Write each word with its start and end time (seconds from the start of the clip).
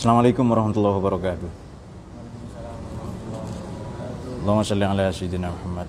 Assalamualaikum 0.00 0.48
warahmatullahi 0.48 0.96
wabarakatuh. 0.96 1.50
Allahumma 4.40 4.64
salli 4.64 4.88
ala 4.88 5.12
sayyidina 5.12 5.52
Muhammad. 5.52 5.84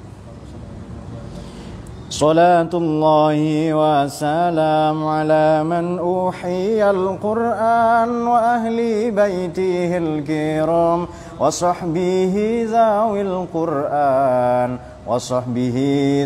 صلاة 2.12 2.68
الله 2.68 3.72
وسلام 3.72 4.98
على 5.08 5.64
من 5.64 5.96
أوحي 6.04 6.84
القرآن 6.84 8.12
وأهل 8.28 8.80
بيته 9.16 9.92
الكرام 9.98 11.08
وصحبه 11.40 12.36
ذوي 12.68 13.22
القرآن 13.24 14.70
وصحبه 15.08 15.78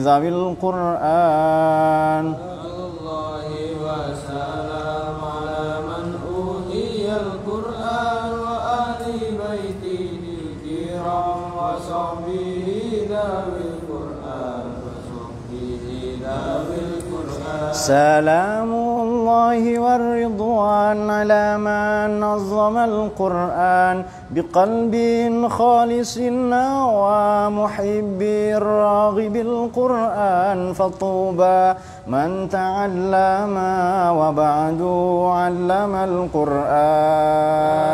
ذوي 0.02 0.30
القرآن 0.34 2.26
سلام 17.86 18.72
الله 18.74 19.62
والرضوان 19.80 21.10
على 21.10 21.58
من 21.62 22.20
نظم 22.20 22.78
القرآن 22.78 23.98
بقلب 24.34 24.96
خالص 25.50 26.18
ومحب 26.98 28.22
راغب 28.58 29.36
القرآن 29.36 30.74
فطوبى 30.74 31.74
من 32.08 32.50
تعلم 32.50 33.56
وبعد 34.20 34.82
علم 35.38 35.94
القرآن 36.10 37.85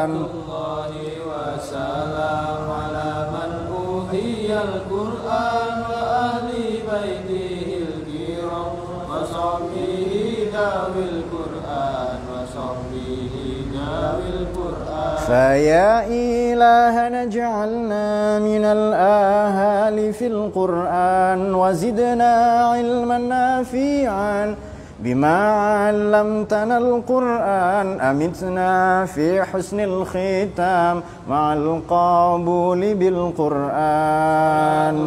فيا 15.31 16.11
إلهنا 16.11 17.23
اجعلنا 17.23 18.39
من 18.39 18.63
الآهال 18.65 20.13
في 20.13 20.27
القرآن 20.27 21.55
وزدنا 21.55 22.33
علما 22.71 23.17
نافعا 23.17 24.55
بما 24.99 25.37
علمتنا 25.51 26.77
القرآن. 26.77 27.87
أمتنا 27.99 29.05
في 29.05 29.43
حسن 29.43 29.79
الختام 29.79 31.01
مع 31.29 31.53
القبول 31.53 32.81
بالقرآن. 32.99 34.97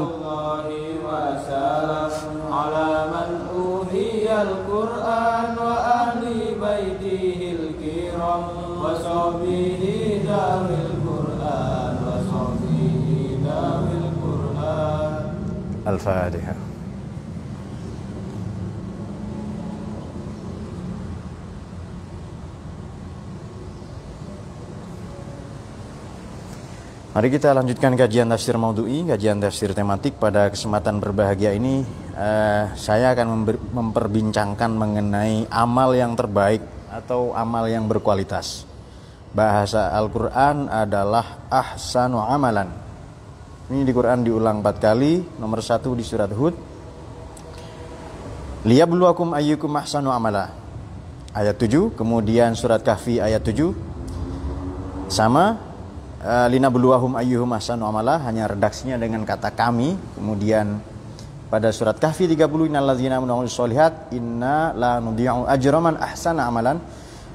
الفاتحة 15.88 16.56
Mari 27.09 27.36
kita 27.36 27.52
lanjutkan 27.52 28.00
kajian 28.00 28.32
tafsir 28.32 28.56
maudhu'i, 28.56 29.04
kajian 29.04 29.44
tafsir 29.44 29.76
tematik 29.76 30.16
pada 30.22 30.48
kesempatan 30.48 31.04
berbahagia 31.04 31.52
ini 31.52 31.84
eh, 32.16 32.64
saya 32.80 33.11
akan 33.11 33.27
member- 33.27 33.60
memperbincangkan 33.76 34.72
mengenai 34.72 35.44
amal 35.52 35.92
yang 35.98 36.16
terbaik 36.16 36.64
atau 36.88 37.36
amal 37.36 37.67
yang 37.67 37.92
berkualitas. 37.92 38.64
Bahasa 39.36 39.92
Al-Qur'an 40.00 40.72
adalah 40.72 41.44
ahsanu 41.52 42.23
amalan. 42.23 42.83
Ini 43.64 43.80
di 43.80 43.97
Quran 43.97 44.20
diulang 44.20 44.61
empat 44.61 44.77
kali, 44.77 45.25
nomor 45.41 45.64
satu 45.64 45.97
di 45.97 46.05
surat 46.05 46.29
Hud. 46.29 46.52
Liyabluwakum 48.69 49.33
ayyukum 49.33 49.73
ahsanu 49.80 50.13
amala. 50.13 50.52
Ayat 51.33 51.57
7, 51.57 51.97
kemudian 51.97 52.52
surat 52.52 52.85
Kahfi 52.85 53.25
ayat 53.25 53.41
7. 53.41 53.73
Sama 55.08 55.57
uh, 56.20 56.48
linabluwahum 56.52 57.17
ayyuhum 57.17 57.48
ahsanu 57.57 57.89
amala 57.89 58.20
hanya 58.29 58.52
redaksinya 58.52 59.01
dengan 59.01 59.25
kata 59.25 59.48
kami. 59.57 59.96
Kemudian 60.13 60.85
pada 61.48 61.73
surat 61.73 61.96
Kahfi 61.96 62.29
30 62.29 62.69
innalladzina 62.69 63.17
amanu 63.17 63.48
sholihat 63.48 64.13
inna 64.13 64.77
la 64.77 65.01
nudhi'u 65.01 65.48
ajra 65.48 65.81
man 65.81 65.96
ahsana 65.96 66.52
amalan 66.52 66.85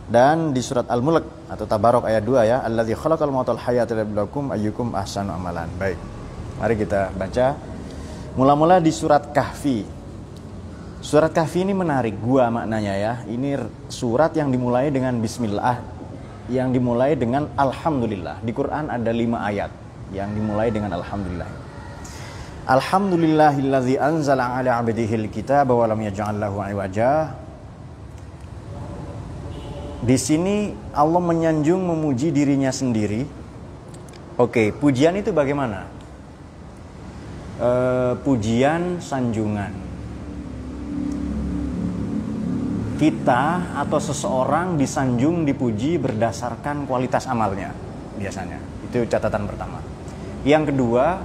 dan 0.06 0.54
di 0.54 0.62
surat 0.62 0.86
Al-Mulk 0.90 1.50
atau 1.50 1.66
Tabarok 1.66 2.06
ayat 2.06 2.22
2 2.22 2.50
ya 2.54 2.58
alladzi 2.62 2.94
khalaqal 2.94 3.34
mauta 3.34 3.58
wal 3.58 3.62
hayata 3.66 3.98
liyabluwakum 3.98 4.54
ayyukum 4.54 4.94
ahsanu 4.94 5.34
amalan. 5.34 5.70
Baik. 5.82 6.19
Mari 6.60 6.76
kita 6.76 7.16
baca 7.16 7.56
mula-mula 8.36 8.84
di 8.84 8.92
surat 8.92 9.32
Kahfi. 9.32 9.88
Surat 11.00 11.32
Kahfi 11.32 11.64
ini 11.64 11.72
menarik 11.72 12.20
gua 12.20 12.52
maknanya 12.52 12.94
ya. 13.00 13.14
Ini 13.24 13.56
surat 13.88 14.36
yang 14.36 14.52
dimulai 14.52 14.92
dengan 14.92 15.16
bismillah 15.24 16.00
yang 16.50 16.74
dimulai 16.74 17.14
dengan 17.14 17.48
alhamdulillah. 17.54 18.42
Di 18.42 18.52
Quran 18.52 18.90
ada 18.90 19.12
lima 19.14 19.46
ayat 19.46 19.70
yang 20.12 20.34
dimulai 20.34 20.74
dengan 20.74 20.98
alhamdulillah. 20.98 21.48
Alhamdulillahilladzi 22.70 23.96
anzala 23.98 24.58
ala 24.58 24.82
'abdihil 24.82 25.30
kitaba 25.30 25.74
wa 25.74 25.86
lam 25.88 26.02
yaj'al 26.06 26.38
lahu. 26.38 26.60
Di 30.00 30.18
sini 30.18 30.74
Allah 30.94 31.22
menyanjung 31.22 31.82
memuji 31.86 32.34
dirinya 32.34 32.74
sendiri. 32.74 33.26
Oke, 34.40 34.72
pujian 34.74 35.14
itu 35.20 35.30
bagaimana? 35.36 35.99
Eh, 37.60 38.14
pujian 38.24 39.04
sanjungan. 39.04 39.92
Kita 42.96 43.44
atau 43.76 44.00
seseorang 44.00 44.80
disanjung, 44.80 45.44
dipuji 45.44 46.00
berdasarkan 46.00 46.88
kualitas 46.88 47.28
amalnya 47.28 47.76
biasanya. 48.16 48.64
Itu 48.88 49.04
catatan 49.12 49.44
pertama. 49.44 49.84
Yang 50.48 50.72
kedua, 50.72 51.20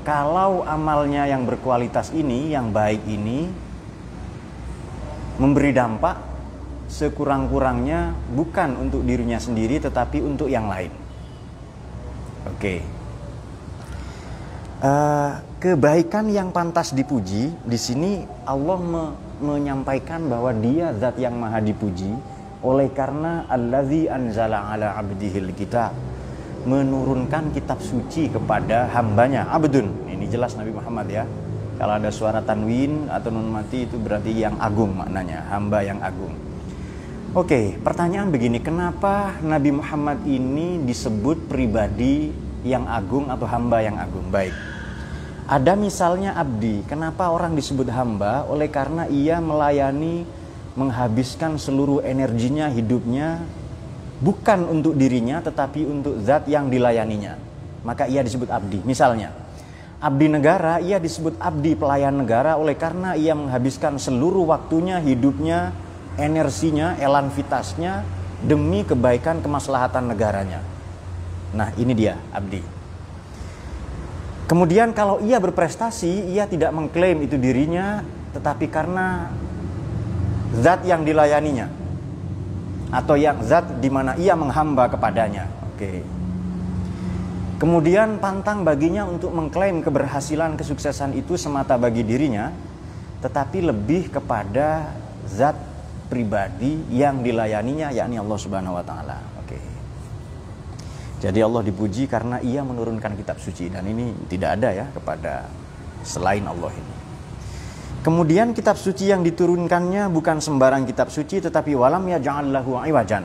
kalau 0.00 0.64
amalnya 0.64 1.28
yang 1.28 1.44
berkualitas 1.44 2.08
ini, 2.16 2.56
yang 2.56 2.72
baik 2.72 3.04
ini 3.04 3.44
memberi 5.36 5.76
dampak 5.76 6.16
sekurang-kurangnya 6.88 8.16
bukan 8.32 8.80
untuk 8.80 9.04
dirinya 9.04 9.36
sendiri 9.36 9.76
tetapi 9.76 10.24
untuk 10.24 10.48
yang 10.48 10.72
lain. 10.72 10.92
Oke. 12.48 12.80
Eh, 14.80 15.32
kebaikan 15.56 16.28
yang 16.28 16.52
pantas 16.52 16.92
dipuji 16.92 17.48
di 17.64 17.78
sini 17.80 18.28
Allah 18.44 18.76
me- 18.76 19.14
menyampaikan 19.40 20.28
bahwa 20.28 20.52
Dia 20.52 20.92
zat 20.96 21.16
yang 21.20 21.36
maha 21.36 21.60
dipuji. 21.60 22.12
Oleh 22.64 22.88
karena 22.90 23.44
allazi 23.46 24.08
anzala 24.08 24.72
ala 24.72 24.96
abdihil 24.96 25.52
kitab. 25.52 25.92
Menurunkan 26.66 27.54
kitab 27.54 27.78
suci 27.78 28.26
kepada 28.26 28.90
hambanya 28.90 29.46
abdun. 29.54 29.86
Ini 30.10 30.26
jelas 30.26 30.58
Nabi 30.58 30.74
Muhammad 30.74 31.06
ya. 31.06 31.24
Kalau 31.76 31.94
ada 32.00 32.08
suara 32.08 32.40
tanwin 32.40 33.06
atau 33.12 33.28
nun 33.28 33.52
mati 33.52 33.84
itu 33.84 34.00
berarti 34.00 34.32
yang 34.32 34.56
agung 34.56 34.96
maknanya 34.96 35.44
hamba 35.52 35.84
yang 35.84 36.00
agung. 36.00 36.32
Oke, 37.36 37.76
pertanyaan 37.84 38.32
begini, 38.32 38.64
kenapa 38.64 39.36
Nabi 39.44 39.76
Muhammad 39.76 40.24
ini 40.24 40.80
disebut 40.88 41.52
pribadi 41.52 42.32
yang 42.64 42.88
agung 42.88 43.28
atau 43.28 43.44
hamba 43.44 43.84
yang 43.84 44.00
agung? 44.00 44.24
Baik. 44.32 44.75
Ada 45.46 45.78
misalnya 45.78 46.34
abdi. 46.34 46.82
Kenapa 46.90 47.30
orang 47.30 47.54
disebut 47.54 47.86
hamba? 47.94 48.42
Oleh 48.50 48.66
karena 48.66 49.06
ia 49.06 49.38
melayani 49.38 50.26
menghabiskan 50.74 51.54
seluruh 51.54 52.02
energinya, 52.02 52.66
hidupnya 52.66 53.46
bukan 54.18 54.66
untuk 54.66 54.98
dirinya 54.98 55.38
tetapi 55.38 55.86
untuk 55.86 56.18
zat 56.26 56.50
yang 56.50 56.66
dilayaninya. 56.66 57.38
Maka 57.86 58.10
ia 58.10 58.26
disebut 58.26 58.50
abdi. 58.50 58.82
Misalnya, 58.82 59.30
abdi 60.02 60.26
negara 60.26 60.82
ia 60.82 60.98
disebut 60.98 61.38
abdi 61.38 61.78
pelayan 61.78 62.18
negara 62.18 62.58
oleh 62.58 62.74
karena 62.74 63.14
ia 63.14 63.38
menghabiskan 63.38 64.02
seluruh 64.02 64.50
waktunya, 64.50 64.98
hidupnya, 64.98 65.70
energinya, 66.18 66.98
elan 66.98 67.30
vitasnya 67.30 68.02
demi 68.42 68.82
kebaikan 68.82 69.38
kemaslahatan 69.46 70.10
negaranya. 70.10 70.58
Nah, 71.54 71.70
ini 71.78 71.94
dia 71.94 72.18
abdi. 72.34 72.75
Kemudian 74.46 74.94
kalau 74.94 75.18
ia 75.22 75.42
berprestasi, 75.42 76.30
ia 76.30 76.46
tidak 76.46 76.70
mengklaim 76.70 77.18
itu 77.26 77.34
dirinya, 77.34 78.06
tetapi 78.30 78.70
karena 78.70 79.34
zat 80.54 80.86
yang 80.86 81.02
dilayaninya. 81.02 81.66
atau 82.86 83.18
yang 83.18 83.42
zat 83.42 83.82
di 83.82 83.90
mana 83.90 84.14
ia 84.14 84.38
menghamba 84.38 84.86
kepadanya. 84.86 85.50
Oke. 85.74 86.06
Kemudian 87.56 88.20
pantang 88.20 88.62
baginya 88.62 89.08
untuk 89.08 89.32
mengklaim 89.32 89.80
keberhasilan 89.80 90.60
kesuksesan 90.60 91.16
itu 91.16 91.40
semata 91.40 91.74
bagi 91.80 92.04
dirinya, 92.04 92.52
tetapi 93.24 93.64
lebih 93.64 94.12
kepada 94.12 94.92
zat 95.24 95.56
pribadi 96.06 96.78
yang 96.92 97.24
dilayaninya 97.24 97.90
yakni 97.90 98.20
Allah 98.20 98.38
Subhanahu 98.38 98.76
wa 98.76 98.84
taala. 98.84 99.18
Jadi 101.16 101.40
Allah 101.40 101.64
dipuji 101.64 102.04
karena 102.04 102.44
ia 102.44 102.60
menurunkan 102.60 103.16
kitab 103.16 103.40
suci 103.40 103.72
dan 103.72 103.88
ini 103.88 104.12
tidak 104.28 104.60
ada 104.60 104.68
ya 104.72 104.86
kepada 104.92 105.48
selain 106.04 106.44
Allah 106.44 106.70
ini. 106.76 106.94
Kemudian 108.04 108.52
kitab 108.52 108.76
suci 108.78 109.10
yang 109.10 109.24
diturunkannya 109.24 110.12
bukan 110.12 110.38
sembarang 110.38 110.86
kitab 110.86 111.10
suci 111.10 111.40
tetapi 111.42 111.74
walam 111.74 112.04
ya 112.06 112.20
jangan 112.20 112.52
lahu 112.52 112.78
iwajan. 112.78 113.24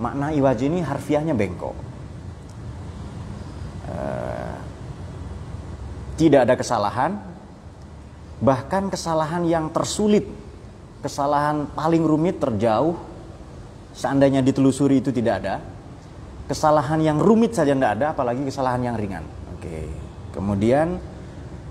Makna 0.00 0.32
iwaj 0.34 0.58
ini 0.64 0.80
harfiahnya 0.82 1.36
bengkok. 1.36 1.76
Uh, 3.86 4.56
tidak 6.16 6.48
ada 6.48 6.54
kesalahan, 6.58 7.12
bahkan 8.40 8.88
kesalahan 8.88 9.46
yang 9.46 9.70
tersulit, 9.70 10.26
kesalahan 11.04 11.68
paling 11.76 12.02
rumit 12.02 12.40
terjauh, 12.40 12.98
seandainya 13.94 14.42
ditelusuri 14.42 14.98
itu 14.98 15.14
tidak 15.14 15.44
ada. 15.44 15.54
Kesalahan 16.52 17.00
yang 17.00 17.16
rumit 17.16 17.56
saja 17.56 17.72
tidak 17.72 17.96
ada, 17.96 18.12
apalagi 18.12 18.44
kesalahan 18.44 18.92
yang 18.92 18.96
ringan. 19.00 19.24
Oke. 19.56 19.88
Kemudian 20.36 21.00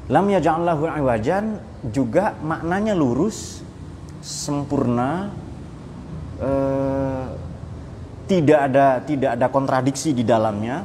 lam 0.10 0.26
yaj'allahu 0.26 0.90
iwajan 0.98 1.62
juga 1.94 2.34
maknanya 2.42 2.98
lurus, 2.98 3.62
sempurna, 4.26 5.30
eh, 6.42 7.26
tidak 8.26 8.60
ada 8.74 9.06
tidak 9.06 9.32
ada 9.38 9.48
kontradiksi 9.54 10.18
di 10.18 10.26
dalamnya. 10.26 10.82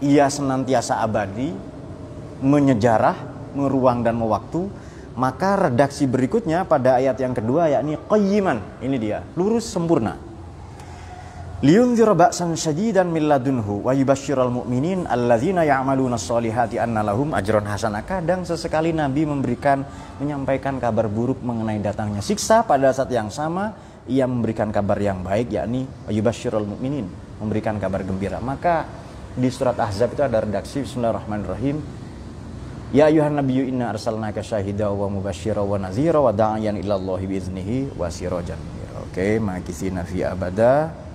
Ia 0.00 0.32
senantiasa 0.32 1.04
abadi, 1.04 1.52
menyejarah, 2.40 3.52
meruang 3.52 4.08
dan 4.08 4.16
mewaktu. 4.16 4.72
Maka 5.20 5.68
redaksi 5.68 6.08
berikutnya 6.08 6.64
pada 6.64 6.96
ayat 6.96 7.20
yang 7.20 7.36
kedua 7.36 7.68
yakni 7.68 8.00
qayyiman. 8.08 8.80
Ini 8.80 8.96
dia, 8.96 9.20
lurus 9.36 9.68
sempurna. 9.68 10.27
Liyunzira 11.58 12.14
ba'san 12.14 12.54
syadidan 12.54 13.10
min 13.10 13.26
ladunhu 13.26 13.82
wa 13.82 13.90
yubashshiral 13.90 14.46
mu'minin 14.46 15.10
alladzina 15.10 15.66
ya'maluna 15.66 16.14
sholihati 16.14 16.78
anna 16.78 17.02
lahum 17.02 17.34
ajran 17.34 17.66
hasanah. 17.66 18.06
Kadang 18.06 18.46
sesekali 18.46 18.94
Nabi 18.94 19.26
memberikan 19.26 19.82
menyampaikan 20.22 20.78
kabar 20.78 21.10
buruk 21.10 21.42
mengenai 21.42 21.82
datangnya 21.82 22.22
siksa 22.22 22.62
pada 22.62 22.94
saat 22.94 23.10
yang 23.10 23.26
sama 23.26 23.74
ia 24.06 24.22
memberikan 24.30 24.70
kabar 24.70 25.02
yang 25.02 25.26
baik 25.26 25.50
yakni 25.50 25.90
yubashshiral 26.06 26.62
mu'minin, 26.62 27.10
memberikan 27.42 27.74
kabar 27.82 28.06
gembira. 28.06 28.38
Maka 28.38 28.86
di 29.34 29.50
surat 29.50 29.74
Ahzab 29.82 30.14
itu 30.14 30.22
ada 30.22 30.38
redaksi 30.38 30.86
Bismillahirrahmanirrahim. 30.86 31.82
Ya 32.94 33.10
ayuhan 33.10 33.34
nabiyyu 33.34 33.66
inna 33.66 33.90
arsalnaka 33.90 34.46
syahida 34.46 34.94
wa 34.94 35.10
mubashshira 35.10 35.66
wa 35.66 35.74
nazira 35.74 36.22
wa 36.22 36.30
da'iyan 36.30 36.78
ila 36.86 36.94
Allah 36.94 37.18
biiznihi 37.18 37.98
wa 37.98 38.06
sirajan. 38.06 38.62
Oke, 39.10 39.18
okay, 39.18 39.32
makisina 39.42 40.06
fi 40.06 40.22
abada 40.22 41.07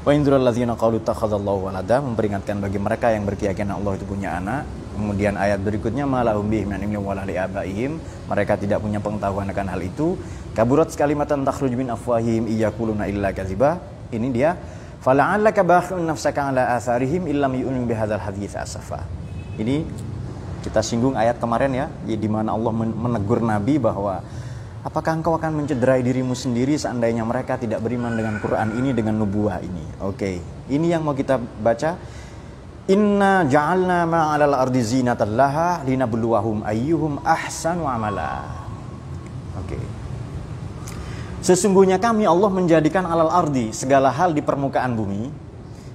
Wa 0.00 0.16
indrul 0.16 0.40
ladzina 0.40 0.72
qalu 0.80 1.04
takhadallahu 1.04 1.68
walada 1.68 2.00
memperingatkan 2.00 2.56
bagi 2.56 2.80
mereka 2.80 3.12
yang 3.12 3.28
berkeyakinan 3.28 3.76
Allah 3.76 4.00
itu 4.00 4.08
punya 4.08 4.40
anak. 4.40 4.64
Kemudian 4.96 5.36
ayat 5.36 5.60
berikutnya 5.60 6.08
malahum 6.08 6.48
bihi 6.48 6.64
min 6.64 6.80
ilmin 6.80 7.04
wala. 7.04 7.24
Mereka 7.24 8.52
tidak 8.56 8.80
punya 8.80 8.96
pengetahuan 8.96 9.48
akan 9.52 9.66
hal 9.68 9.80
itu. 9.84 10.16
Kaburat 10.56 10.88
kalimatan 10.96 11.44
takhruj 11.44 11.76
min 11.76 11.92
afwahihim 11.92 12.48
iyakuluna 12.48 13.12
illa 13.12 13.28
kadziba. 13.36 13.76
Ini 14.08 14.28
dia 14.32 14.56
fala'allaka 15.04 15.60
bakhun 15.60 16.00
nafsaka 16.04 16.48
ala 16.48 16.80
atharihim 16.80 17.28
illam 17.28 17.60
yu'minu 17.60 17.84
bihadzal 17.84 18.24
hadits 18.24 18.56
asafa. 18.56 19.04
Ini 19.60 19.84
kita 20.64 20.80
singgung 20.80 21.12
ayat 21.16 21.36
kemarin 21.36 21.72
ya, 21.76 21.86
di 22.04 22.28
mana 22.28 22.56
Allah 22.56 22.72
menegur 22.72 23.44
Nabi 23.44 23.76
bahwa 23.76 24.24
Apakah 24.80 25.20
engkau 25.20 25.36
akan 25.36 25.60
mencederai 25.60 26.00
dirimu 26.00 26.32
sendiri 26.32 26.72
seandainya 26.72 27.20
mereka 27.20 27.60
tidak 27.60 27.84
beriman 27.84 28.16
dengan 28.16 28.40
Quran 28.40 28.80
ini 28.80 28.96
dengan 28.96 29.20
nubuah 29.20 29.60
ini? 29.60 29.84
Oke, 30.00 30.16
okay. 30.16 30.36
ini 30.72 30.88
yang 30.88 31.04
mau 31.04 31.12
kita 31.12 31.36
baca. 31.36 32.00
Inna 32.88 33.44
ja'alna 33.44 34.08
ma'alal 34.08 34.56
ardi 34.56 34.80
zinatan 34.80 35.36
laha 35.36 35.84
linabluwahum 35.84 36.64
ayyuhum 36.64 37.20
ahsanu 37.22 37.84
amala. 37.84 38.48
Oke. 39.60 39.76
Sesungguhnya 41.44 42.00
kami 42.00 42.24
Allah 42.24 42.48
menjadikan 42.48 43.04
alal 43.04 43.30
ardi 43.32 43.72
segala 43.76 44.08
hal 44.08 44.32
di 44.32 44.40
permukaan 44.40 44.96
bumi 44.96 45.28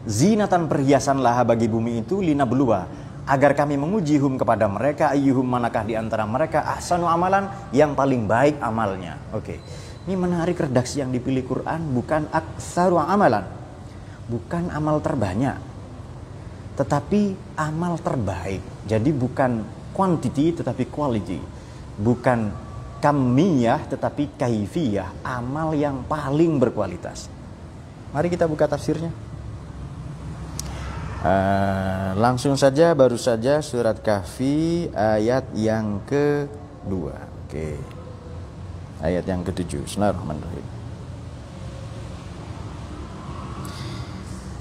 zinatan 0.05 0.69
perhiasan 0.69 1.21
laha 1.21 1.41
bagi 1.41 1.65
bumi 1.65 2.05
itu 2.05 2.21
linabluwa 2.21 2.85
agar 3.25 3.57
kami 3.57 3.73
menguji 3.73 4.21
hum 4.21 4.37
kepada 4.37 4.69
mereka 4.69 5.09
ayyuhum 5.09 5.45
manakah 5.45 5.81
di 5.81 5.97
antara 5.97 6.29
mereka 6.29 6.61
ahsanu 6.61 7.09
amalan 7.09 7.49
yang 7.73 7.97
paling 7.97 8.29
baik 8.29 8.61
amalnya. 8.61 9.17
Oke. 9.33 9.57
Ini 10.05 10.13
menarik 10.13 10.61
redaksi 10.61 11.01
yang 11.01 11.09
dipilih 11.09 11.41
Quran 11.41 11.89
bukan 11.89 12.29
aksaru 12.29 13.01
amalan. 13.01 13.41
Bukan 14.29 14.69
amal 14.69 15.01
terbanyak. 15.01 15.57
Tetapi 16.77 17.21
amal 17.57 17.97
terbaik. 17.97 18.61
Jadi 18.85 19.09
bukan 19.09 19.65
quantity 19.97 20.61
tetapi 20.61 20.85
quality. 20.93 21.41
Bukan 21.97 22.53
kamiyah 23.01 23.81
tetapi 23.89 24.37
kaifiyah. 24.37 25.25
Amal 25.25 25.73
yang 25.73 26.05
paling 26.05 26.61
berkualitas. 26.61 27.25
Mari 28.13 28.29
kita 28.29 28.45
buka 28.45 28.69
tafsirnya. 28.69 29.24
Uh, 31.25 32.13
langsung 32.21 32.53
saja 32.53 32.93
baru 32.93 33.17
saja 33.17 33.57
surat 33.57 33.97
kahfi 33.97 34.93
ayat 34.93 35.49
yang 35.57 36.05
kedua. 36.05 37.17
Oke. 37.41 37.81
Ayat 39.01 39.25
yang 39.25 39.41
ketujuh. 39.41 39.89
Bismillahirrahmanirrahim. 39.89 40.67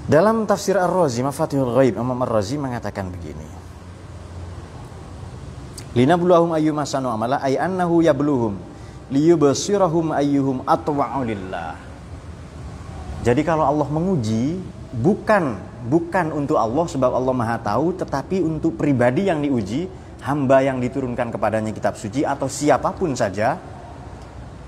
Dalam 0.09 0.49
tafsir 0.49 0.73
Ar-Razi, 0.73 1.21
Mafatihul 1.21 1.69
Ghaib, 1.69 2.01
Imam 2.01 2.17
Ar-Razi 2.25 2.57
mengatakan 2.57 3.13
begini. 3.13 3.45
Lina 5.93 6.17
buluhum 6.17 6.49
ayyuma 6.49 6.81
sanu 6.89 7.13
amala 7.13 7.45
ay 7.45 7.61
annahu 7.61 8.01
yabluhum 8.01 8.57
liyubsirahum 9.13 10.17
ayyuhum 10.17 10.65
atwa'u 10.65 11.29
lillah. 11.29 11.77
Jadi 13.21 13.45
kalau 13.45 13.69
Allah 13.69 13.85
menguji 13.85 14.65
bukan 14.97 15.74
bukan 15.85 16.33
untuk 16.33 16.57
Allah 16.57 16.85
sebab 16.89 17.13
Allah 17.13 17.33
Maha 17.37 17.57
tahu 17.61 17.93
tetapi 17.93 18.41
untuk 18.41 18.73
pribadi 18.75 19.29
yang 19.29 19.45
diuji 19.45 19.85
hamba 20.25 20.65
yang 20.65 20.81
diturunkan 20.81 21.29
kepadanya 21.29 21.69
kitab 21.69 21.93
suci 21.95 22.25
atau 22.25 22.49
siapa 22.49 22.89
pun 22.97 23.13
saja 23.13 23.61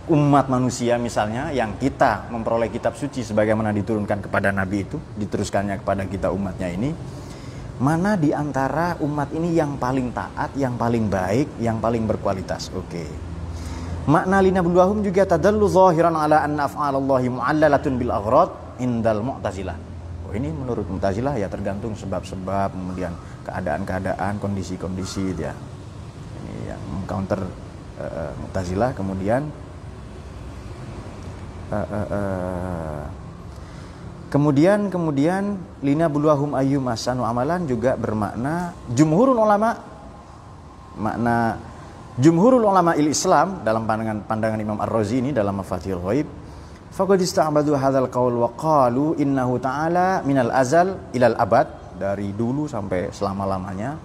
umat 0.07 0.47
manusia 0.47 0.95
misalnya 0.95 1.51
yang 1.51 1.75
kita 1.75 2.29
memperoleh 2.31 2.69
kitab 2.69 2.95
suci 2.95 3.25
sebagaimana 3.25 3.74
diturunkan 3.75 4.24
kepada 4.24 4.53
nabi 4.53 4.86
itu 4.86 5.01
diteruskannya 5.17 5.81
kepada 5.81 6.05
kita 6.07 6.31
umatnya 6.31 6.69
ini 6.71 6.93
mana 7.77 8.17
di 8.17 8.33
antara 8.33 8.97
umat 9.05 9.29
ini 9.38 9.53
yang 9.53 9.77
paling 9.77 10.09
taat, 10.09 10.50
yang 10.57 10.74
paling 10.81 11.13
baik, 11.13 11.62
yang 11.62 11.77
paling 11.77 12.09
berkualitas. 12.09 12.74
Oke. 12.74 13.05
Makna 14.09 14.41
lina 14.41 14.65
buluahum 14.65 15.05
juga 15.05 15.29
tadallu 15.29 15.69
zahiran 15.69 16.17
ala 16.17 16.41
anna 16.41 16.65
af'alallahi 16.65 17.27
mu'allalatun 17.29 17.93
bil 18.01 18.09
aghrad 18.09 18.50
indal 18.81 19.21
mu'tazilah 19.21 19.87
ini 20.38 20.53
menurut 20.53 20.86
Mu'tazilah 20.86 21.36
ya 21.41 21.50
tergantung 21.50 21.98
sebab-sebab, 21.98 22.72
kemudian 22.77 23.12
keadaan-keadaan, 23.44 24.38
kondisi-kondisi 24.38 25.34
dia. 25.34 25.51
Ini 26.46 26.72
yang 26.72 26.82
counter 27.10 27.41
uh, 27.98 28.32
Mu'tazilah 28.46 28.94
kemudian 28.94 29.50
uh, 31.74 31.75
uh, 31.75 32.08
uh, 32.08 33.03
kemudian 34.29 34.91
kemudian 34.91 35.58
lina 35.82 36.08
buluahum 36.12 36.53
ayyum 36.53 36.86
asanu 36.91 37.24
amalan 37.24 37.65
juga 37.65 37.96
bermakna 37.96 38.75
jumhurul 38.91 39.39
ulama 39.39 39.79
makna 41.00 41.58
jumhurul 42.20 42.65
ulama 42.65 42.94
il 43.00 43.13
Islam 43.13 43.63
dalam 43.63 43.88
pandangan 43.88 44.25
pandangan 44.27 44.60
Imam 44.60 44.79
Ar-Razi 44.84 45.24
ini 45.24 45.32
dalam 45.32 45.58
Mafatihul 45.62 46.03
Ghaib 46.03 46.27
Faqad 46.94 47.20
ista'badu 47.20 47.75
hadzal 47.75 48.08
qaul 48.08 48.39
wa 48.39 48.51
innahu 49.17 49.60
ta'ala 49.60 50.24
minal 50.24 50.51
azal 50.51 51.12
ilal 51.12 51.36
abad. 51.36 51.67
Dari 51.98 52.29
dulu 52.29 52.70
sampai 52.70 53.10
selama-lamanya. 53.10 53.98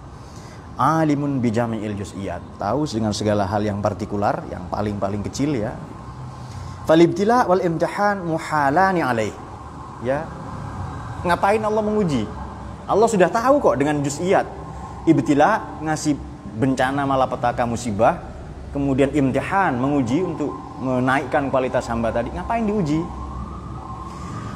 Alimun 0.73 1.37
bijami'il 1.37 1.93
juz'iyat. 1.93 2.57
Tahu 2.57 2.89
dengan 2.89 3.13
segala 3.13 3.45
hal 3.45 3.61
yang 3.61 3.77
partikular 3.77 4.41
yang 4.49 4.65
paling-paling 4.73 5.21
kecil 5.29 5.53
ya. 5.53 5.77
Falibtila 6.89 7.45
wal 7.45 7.61
imtihan 7.61 8.17
muhalani 8.25 9.05
alaih. 9.05 9.33
Ya. 10.01 10.25
Ngapain 11.23 11.61
Allah 11.61 11.83
menguji? 11.85 12.25
Allah 12.89 13.07
sudah 13.07 13.29
tahu 13.29 13.61
kok 13.63 13.77
dengan 13.79 14.01
juz'iyat. 14.01 14.43
Ibtila 15.07 15.79
ngasih 15.85 16.17
bencana 16.59 17.07
malapetaka 17.07 17.63
musibah. 17.63 18.19
Kemudian 18.73 19.13
imtihan 19.13 19.77
menguji 19.77 20.25
untuk 20.25 20.57
menaikkan 20.81 21.51
kualitas 21.53 21.85
hamba 21.89 22.09
tadi 22.09 22.33
ngapain 22.33 22.65
diuji 22.65 23.01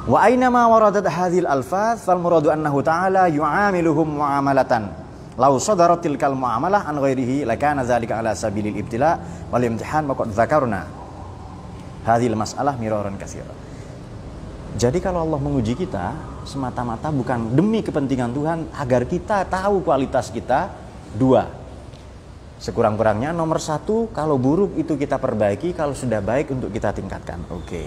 Wa 0.08 0.24
aina 0.24 0.48
ma 0.48 0.64
waradat 0.72 1.04
hadhil 1.04 1.44
alfaz 1.44 2.00
fal 2.00 2.16
muradu 2.16 2.48
annahu 2.48 2.80
ta'ala 2.80 3.28
yu'amiluhum 3.28 4.16
mu'amalatan. 4.16 4.88
Lau 5.36 5.60
sadarat 5.60 6.00
tilkal 6.00 6.32
mu'amalah 6.32 6.88
an 6.88 6.96
ghairihi 6.96 7.44
lakana 7.44 7.84
dzalika 7.84 8.16
ala 8.16 8.32
sabilil 8.32 8.72
ibtila 8.72 9.20
wal 9.52 9.60
imtihan 9.60 10.08
wa 10.08 10.16
qad 10.16 10.32
dzakarna 10.32 10.88
hadhil 12.08 12.40
mas'alah 12.40 12.80
miraran 12.80 13.20
katsira. 13.20 13.52
Jadi 14.80 14.96
kalau 15.04 15.28
Allah 15.28 15.36
menguji 15.44 15.76
kita 15.76 16.16
semata-mata 16.48 17.12
bukan 17.12 17.52
demi 17.52 17.84
kepentingan 17.84 18.32
Tuhan 18.32 18.58
agar 18.80 19.04
kita 19.04 19.44
tahu 19.44 19.84
kualitas 19.84 20.32
kita 20.32 20.72
dua 21.20 21.57
sekurang-kurangnya 22.58 23.30
nomor 23.30 23.62
satu 23.62 24.10
kalau 24.10 24.34
buruk 24.36 24.74
itu 24.74 24.98
kita 24.98 25.16
perbaiki 25.16 25.72
kalau 25.72 25.94
sudah 25.94 26.18
baik 26.18 26.50
untuk 26.50 26.74
kita 26.74 26.90
tingkatkan 26.90 27.42
oke. 27.48 27.82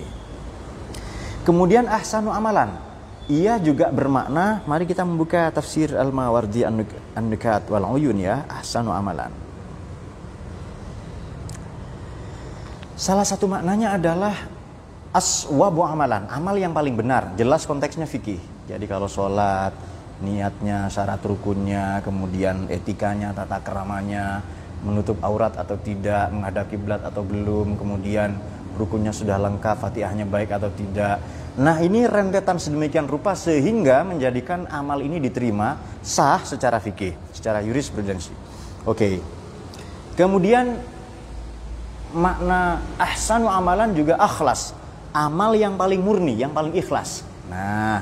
Kemudian 1.43 1.89
ahsanu 1.91 2.31
amalan. 2.31 2.91
Ia 3.31 3.61
juga 3.61 3.87
bermakna, 3.93 4.65
mari 4.67 4.83
kita 4.83 5.07
membuka 5.07 5.47
tafsir 5.53 5.95
Al-Mawardi 5.95 6.67
An-Nukat 7.15 7.69
wal 7.71 7.85
Uyun 7.87 8.19
ya, 8.19 8.43
ahsanu 8.49 8.91
amalan. 8.91 9.31
Salah 12.97 13.25
satu 13.25 13.47
maknanya 13.47 13.95
adalah 13.95 14.35
aswabu 15.15 15.81
amalan, 15.81 16.27
amal 16.27 16.53
yang 16.59 16.75
paling 16.75 16.93
benar. 16.93 17.33
Jelas 17.39 17.65
konteksnya 17.65 18.05
fikih. 18.05 18.37
Jadi 18.67 18.85
kalau 18.85 19.09
sholat, 19.09 19.73
niatnya, 20.21 20.85
syarat 20.91 21.19
rukunnya, 21.25 22.05
kemudian 22.05 22.69
etikanya, 22.69 23.33
tata 23.33 23.57
keramanya, 23.65 24.45
menutup 24.81 25.17
aurat 25.21 25.53
atau 25.57 25.77
tidak, 25.77 26.29
menghadap 26.33 26.65
kiblat 26.69 27.01
atau 27.05 27.21
belum, 27.21 27.77
kemudian 27.77 28.33
rukunnya 28.75 29.13
sudah 29.13 29.37
lengkap, 29.37 29.77
fatihahnya 29.77 30.25
baik 30.25 30.57
atau 30.57 30.73
tidak. 30.73 31.21
Nah 31.59 31.83
ini 31.83 32.07
rentetan 32.07 32.57
sedemikian 32.57 33.05
rupa 33.05 33.35
sehingga 33.35 34.07
menjadikan 34.07 34.65
amal 34.71 35.03
ini 35.03 35.19
diterima 35.19 35.77
sah 35.99 36.41
secara 36.41 36.79
fikih, 36.79 37.13
secara 37.35 37.59
jurisprudensi. 37.61 38.31
Oke. 38.87 39.21
Kemudian 40.15 40.79
makna 42.15 42.81
ahsanu 42.97 43.51
amalan 43.51 43.91
juga 43.93 44.17
akhlas. 44.17 44.73
Amal 45.11 45.59
yang 45.59 45.75
paling 45.75 45.99
murni, 45.99 46.39
yang 46.39 46.55
paling 46.55 46.71
ikhlas. 46.71 47.27
Nah, 47.51 47.99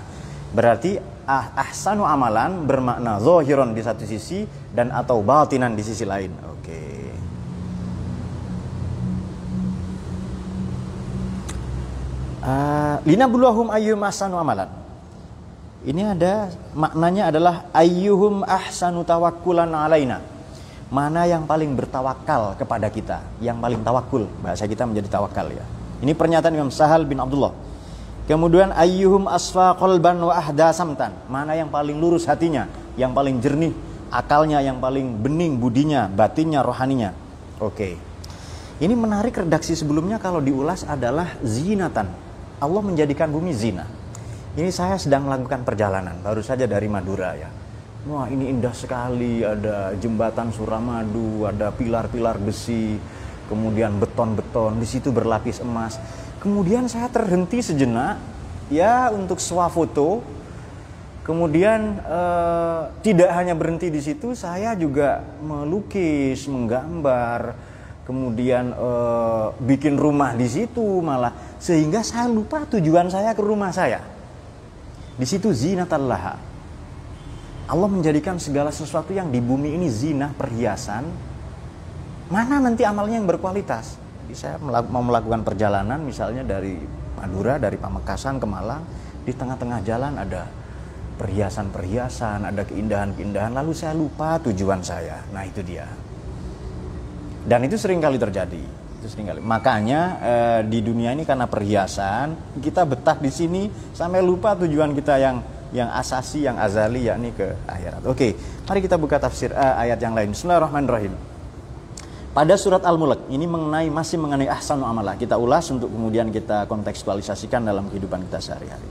berarti 0.53 1.01
ah, 1.29 1.53
ahsanu 1.53 2.09
amalan 2.09 2.65
bermakna 2.65 3.21
zohiron 3.21 3.77
di 3.77 3.85
satu 3.85 4.01
sisi 4.09 4.49
dan 4.73 4.89
atau 4.89 5.21
batinan 5.21 5.77
di 5.77 5.85
sisi 5.85 6.01
lain. 6.01 6.33
Oke. 6.57 6.81
Ah, 12.41 12.97
lina 13.05 13.29
buluhum 13.29 13.69
ayyuhum 13.69 14.01
ahsanu 14.01 14.41
amalan. 14.41 14.73
Ini 15.85 16.17
ada 16.17 16.51
maknanya 16.75 17.31
adalah 17.31 17.55
ayyuhum 17.71 18.43
ahsanu 18.43 19.05
tawakkulan 19.05 19.69
alaina. 19.69 20.19
Mana 20.89 21.29
yang 21.29 21.45
paling 21.45 21.77
bertawakal 21.77 22.57
kepada 22.57 22.89
kita, 22.89 23.21
yang 23.37 23.61
paling 23.61 23.85
tawakul. 23.85 24.25
Bahasa 24.41 24.65
kita 24.65 24.89
menjadi 24.89 25.21
tawakal 25.21 25.53
ya. 25.53 25.61
Ini 26.01 26.17
pernyataan 26.17 26.57
Imam 26.57 26.73
Sahal 26.73 27.05
bin 27.05 27.21
Abdullah. 27.21 27.68
Kemudian 28.29 28.69
ayyuhum 28.69 29.25
asfa 29.25 29.73
qalban 29.73 30.21
wa 30.21 30.37
ahda 30.37 30.69
samtan. 30.69 31.17
Mana 31.25 31.57
yang 31.57 31.73
paling 31.73 31.97
lurus 31.97 32.29
hatinya, 32.29 32.69
yang 32.93 33.09
paling 33.09 33.41
jernih 33.41 33.73
akalnya, 34.13 34.61
yang 34.61 34.77
paling 34.77 35.17
bening 35.17 35.57
budinya, 35.57 36.05
batinnya, 36.05 36.61
rohaninya. 36.61 37.17
Oke. 37.57 37.97
Ini 38.77 38.93
menarik 38.93 39.41
redaksi 39.41 39.73
sebelumnya 39.73 40.21
kalau 40.21 40.39
diulas 40.39 40.85
adalah 40.85 41.35
zinatan 41.41 42.29
Allah 42.59 42.83
menjadikan 42.83 43.31
bumi 43.31 43.55
zina. 43.55 43.87
Ini 44.59 44.67
saya 44.75 44.99
sedang 44.99 45.31
melakukan 45.31 45.63
perjalanan, 45.63 46.19
baru 46.19 46.43
saja 46.43 46.67
dari 46.67 46.91
Madura 46.91 47.31
ya. 47.31 47.47
Wah 48.03 48.27
ini 48.27 48.51
indah 48.51 48.75
sekali, 48.75 49.43
ada 49.43 49.95
jembatan 49.95 50.51
Suramadu, 50.51 51.47
ada 51.47 51.71
pilar-pilar 51.71 52.35
besi, 52.35 52.99
kemudian 53.47 53.95
beton-beton, 53.99 54.75
di 54.75 54.87
situ 54.87 55.15
berlapis 55.15 55.63
emas. 55.63 55.95
Kemudian 56.39 56.87
saya 56.87 57.11
terhenti 57.11 57.59
sejenak, 57.59 58.19
ya 58.71 59.11
untuk 59.11 59.43
swafoto. 59.43 60.23
Kemudian 61.27 61.99
eh, 62.01 62.81
tidak 63.05 63.29
hanya 63.37 63.53
berhenti 63.53 63.93
di 63.93 64.01
situ, 64.01 64.33
saya 64.33 64.73
juga 64.73 65.21
melukis, 65.45 66.47
menggambar, 66.49 67.53
kemudian 68.09 68.73
uh, 68.73 69.53
bikin 69.61 69.93
rumah 69.93 70.33
di 70.33 70.49
situ 70.49 70.81
malah 70.81 71.29
sehingga 71.61 72.01
saya 72.01 72.25
lupa 72.25 72.65
tujuan 72.65 73.05
saya 73.13 73.37
ke 73.37 73.41
rumah 73.45 73.69
saya. 73.69 74.01
Di 75.13 75.29
situ 75.29 75.53
zinatallah. 75.53 76.41
Allah 77.69 77.85
menjadikan 77.85 78.41
segala 78.41 78.73
sesuatu 78.73 79.13
yang 79.13 79.29
di 79.29 79.37
bumi 79.37 79.77
ini 79.77 79.93
zina, 79.93 80.33
perhiasan. 80.33 81.05
Mana 82.33 82.57
nanti 82.57 82.81
amalnya 82.81 83.21
yang 83.21 83.29
berkualitas? 83.29 83.93
Saya 84.33 84.61
mau 84.61 85.01
melakukan 85.01 85.41
perjalanan 85.41 85.99
misalnya 86.05 86.45
dari 86.45 86.77
Madura, 87.17 87.57
dari 87.57 87.75
Pamekasan 87.75 88.37
ke 88.37 88.47
Malang, 88.47 88.81
di 89.25 89.33
tengah-tengah 89.33 89.79
jalan 89.83 90.13
ada 90.15 90.47
perhiasan-perhiasan, 91.19 92.47
ada 92.47 92.63
keindahan-keindahan, 92.63 93.51
lalu 93.51 93.75
saya 93.75 93.91
lupa 93.91 94.39
tujuan 94.39 94.79
saya. 94.79 95.19
Nah, 95.35 95.43
itu 95.43 95.59
dia. 95.59 95.83
Dan 97.43 97.67
itu 97.67 97.75
sering 97.75 97.99
kali 97.99 98.15
terjadi. 98.15 98.63
Itu 98.99 99.07
sering 99.11 99.27
kali. 99.27 99.43
Makanya 99.43 100.01
eh, 100.23 100.61
di 100.63 100.79
dunia 100.79 101.11
ini 101.11 101.27
karena 101.27 101.49
perhiasan, 101.51 102.55
kita 102.63 102.87
betah 102.87 103.19
di 103.19 103.31
sini 103.31 103.67
sampai 103.91 104.23
lupa 104.23 104.55
tujuan 104.55 104.95
kita 104.95 105.19
yang 105.19 105.37
yang 105.69 105.91
asasi, 105.93 106.49
yang 106.49 106.57
azali 106.57 107.05
yakni 107.05 107.29
ke 107.35 107.45
akhirat. 107.67 108.01
Oke, 108.07 108.33
mari 108.65 108.79
kita 108.79 108.95
buka 108.95 109.19
tafsir 109.19 109.51
eh, 109.51 109.83
ayat 109.87 109.99
yang 109.99 110.15
lain. 110.15 110.31
Bismillahirrahmanirrahim. 110.31 111.38
Pada 112.29 112.53
surat 112.61 112.85
Al-Mulk 112.85 113.25
ini 113.33 113.49
mengenai 113.49 113.89
masih 113.89 114.21
mengenai 114.21 114.45
ahsanu 114.45 114.85
amalah. 114.85 115.17
Kita 115.17 115.33
ulas 115.41 115.65
untuk 115.73 115.89
kemudian 115.89 116.29
kita 116.29 116.69
kontekstualisasikan 116.69 117.65
dalam 117.65 117.89
kehidupan 117.89 118.21
kita 118.29 118.37
sehari-hari. 118.37 118.85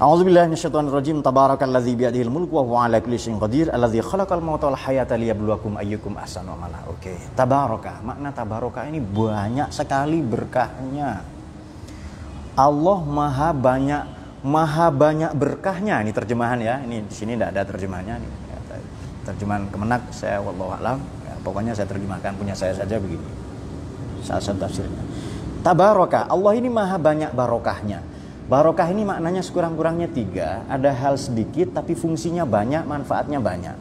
A'udzu 0.00 0.24
billahi 0.24 0.48
minasyaitonir 0.48 0.92
rajim. 0.96 1.20
Tabarakalladzi 1.20 1.92
biyadihil 1.92 2.32
mulku 2.32 2.56
wa 2.56 2.64
huwa 2.64 2.78
'ala 2.88 3.04
kulli 3.04 3.20
syai'in 3.20 3.36
qadir. 3.36 3.68
Alladzi 3.68 4.00
khalaqal 4.00 4.40
mauta 4.40 4.72
wal 4.72 4.80
hayata 4.80 5.12
liyabluwakum 5.16 5.76
ayyukum 5.76 6.16
ahsanu 6.16 6.56
amala. 6.56 6.84
Oke. 6.88 7.12
Okay. 7.12 7.16
Tabaraka. 7.36 8.00
Makna 8.00 8.32
tabaraka 8.32 8.88
ini 8.88 9.00
banyak 9.00 9.68
sekali 9.72 10.24
berkahnya. 10.24 11.20
Allah 12.56 12.98
Maha 13.04 13.52
banyak 13.52 14.02
Maha 14.40 14.88
banyak 14.88 15.32
berkahnya. 15.36 16.00
Ini 16.00 16.12
terjemahan 16.16 16.60
ya. 16.64 16.80
Ini 16.80 17.04
di 17.08 17.14
sini 17.16 17.36
tidak 17.36 17.56
ada 17.56 17.62
terjemahannya 17.64 18.20
nih. 18.20 18.32
Terjemahan 19.32 19.68
Kemenak 19.68 20.12
saya 20.12 20.44
wallahu 20.44 20.76
alam. 20.76 21.15
Ya, 21.46 21.54
pokoknya 21.54 21.78
saya 21.78 21.86
terjemahkan 21.86 22.34
punya 22.34 22.58
saya 22.58 22.74
saja 22.74 22.98
begini. 22.98 23.22
Salah 24.26 24.42
satu 24.42 24.66
tafsirnya. 24.66 24.98
Tabaraka. 25.62 26.26
Allah 26.26 26.58
ini 26.58 26.66
Maha 26.66 26.98
banyak 26.98 27.30
barokahnya 27.30 28.02
Barokah 28.46 28.86
ini 28.90 29.02
maknanya 29.02 29.42
sekurang-kurangnya 29.42 30.06
tiga. 30.10 30.62
Ada 30.70 30.94
hal 30.94 31.14
sedikit 31.18 31.70
tapi 31.70 31.98
fungsinya 31.98 32.46
banyak, 32.46 32.86
manfaatnya 32.86 33.42
banyak. 33.42 33.74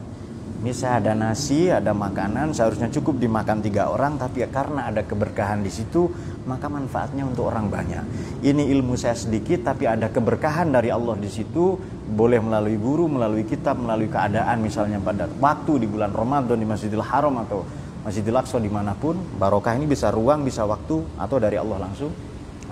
Misal 0.66 0.98
ada 0.98 1.14
nasi, 1.14 1.70
ada 1.70 1.94
makanan, 1.94 2.50
seharusnya 2.58 2.90
cukup 2.90 3.22
dimakan 3.22 3.62
tiga 3.62 3.86
orang, 3.94 4.18
tapi 4.18 4.42
ya 4.42 4.50
karena 4.50 4.90
ada 4.90 5.06
keberkahan 5.06 5.62
di 5.62 5.70
situ, 5.70 6.10
maka 6.50 6.66
manfaatnya 6.66 7.22
untuk 7.22 7.54
orang 7.54 7.70
banyak. 7.70 8.02
Ini 8.42 8.74
ilmu 8.74 8.98
saya 8.98 9.14
sedikit, 9.14 9.62
tapi 9.62 9.86
ada 9.86 10.10
keberkahan 10.10 10.74
dari 10.74 10.90
Allah 10.90 11.22
di 11.22 11.30
situ, 11.30 11.78
boleh 12.10 12.42
melalui 12.42 12.82
guru, 12.82 13.06
melalui 13.06 13.46
kitab, 13.46 13.78
melalui 13.78 14.10
keadaan, 14.10 14.58
misalnya 14.58 14.98
pada 14.98 15.30
waktu 15.38 15.86
di 15.86 15.88
bulan 15.88 16.10
Ramadan 16.10 16.58
di 16.58 16.66
Masjidil 16.66 17.06
Haram 17.06 17.38
atau 17.46 17.62
Masjidil 18.02 18.34
Aqsa 18.34 18.58
di 18.58 18.74
mana 18.74 18.98
pun, 18.98 19.22
barokah 19.38 19.78
ini 19.78 19.86
bisa 19.86 20.10
ruang, 20.10 20.42
bisa 20.42 20.66
waktu, 20.66 20.98
atau 21.22 21.38
dari 21.38 21.62
Allah 21.62 21.78
langsung, 21.78 22.10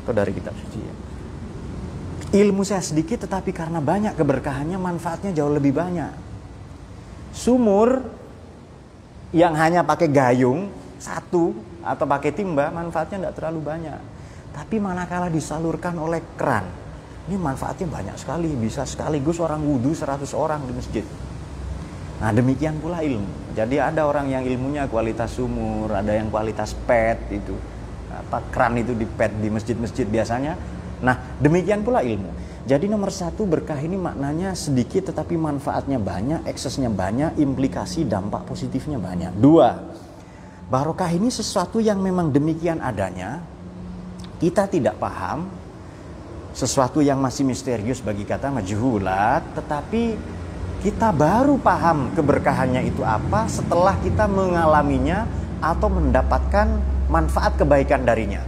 atau 0.02 0.10
dari 0.10 0.34
kitab 0.34 0.58
suci. 0.58 0.82
Ya 0.82 0.96
ilmu 2.34 2.66
saya 2.66 2.82
sedikit 2.82 3.30
tetapi 3.30 3.54
karena 3.54 3.78
banyak 3.78 4.18
keberkahannya 4.18 4.82
manfaatnya 4.82 5.38
jauh 5.38 5.54
lebih 5.54 5.70
banyak. 5.70 6.33
Sumur 7.34 8.06
yang 9.34 9.58
hanya 9.58 9.82
pakai 9.82 10.08
gayung 10.08 10.70
satu 11.02 11.52
atau 11.82 12.06
pakai 12.06 12.32
timba 12.32 12.70
manfaatnya 12.70 13.28
tidak 13.28 13.36
terlalu 13.36 13.60
banyak. 13.66 14.00
Tapi 14.54 14.78
manakala 14.78 15.34
disalurkan 15.34 15.98
oleh 15.98 16.22
keran, 16.38 16.70
ini 17.26 17.36
manfaatnya 17.42 17.90
banyak 17.90 18.16
sekali, 18.22 18.54
bisa 18.54 18.86
sekaligus 18.86 19.42
orang 19.42 19.66
wudhu 19.66 19.98
100 19.98 20.30
orang 20.38 20.62
di 20.70 20.74
masjid. 20.78 21.06
Nah 22.22 22.30
demikian 22.30 22.78
pula 22.78 23.02
ilmu. 23.02 23.58
Jadi 23.58 23.82
ada 23.82 24.06
orang 24.06 24.30
yang 24.30 24.46
ilmunya 24.46 24.86
kualitas 24.86 25.34
sumur, 25.34 25.90
ada 25.90 26.14
yang 26.14 26.30
kualitas 26.30 26.78
pet 26.86 27.18
itu. 27.34 27.58
Apa 28.14 28.46
keran 28.54 28.78
itu 28.78 28.94
di 28.94 29.10
pet 29.10 29.34
di 29.42 29.50
masjid-masjid 29.50 30.06
biasanya 30.06 30.54
Nah, 31.04 31.20
demikian 31.38 31.84
pula 31.84 32.00
ilmu. 32.00 32.32
Jadi 32.64 32.88
nomor 32.88 33.12
satu 33.12 33.44
berkah 33.44 33.76
ini 33.76 34.00
maknanya 34.00 34.56
sedikit 34.56 35.12
tetapi 35.12 35.36
manfaatnya 35.36 36.00
banyak, 36.00 36.48
eksesnya 36.48 36.88
banyak, 36.88 37.36
implikasi 37.36 38.08
dampak 38.08 38.48
positifnya 38.48 38.96
banyak. 38.96 39.36
Dua, 39.36 39.84
barokah 40.72 41.12
ini 41.12 41.28
sesuatu 41.28 41.84
yang 41.84 42.00
memang 42.00 42.32
demikian 42.32 42.80
adanya, 42.80 43.44
kita 44.40 44.72
tidak 44.72 44.96
paham, 44.96 45.52
sesuatu 46.56 47.04
yang 47.04 47.20
masih 47.20 47.44
misterius 47.44 48.00
bagi 48.00 48.24
kata 48.24 48.48
majhulat, 48.48 49.44
tetapi 49.60 50.16
kita 50.88 51.12
baru 51.12 51.60
paham 51.60 52.16
keberkahannya 52.16 52.88
itu 52.88 53.04
apa 53.04 53.44
setelah 53.52 54.00
kita 54.00 54.24
mengalaminya 54.32 55.28
atau 55.60 55.92
mendapatkan 55.92 56.80
manfaat 57.12 57.60
kebaikan 57.60 58.08
darinya. 58.08 58.40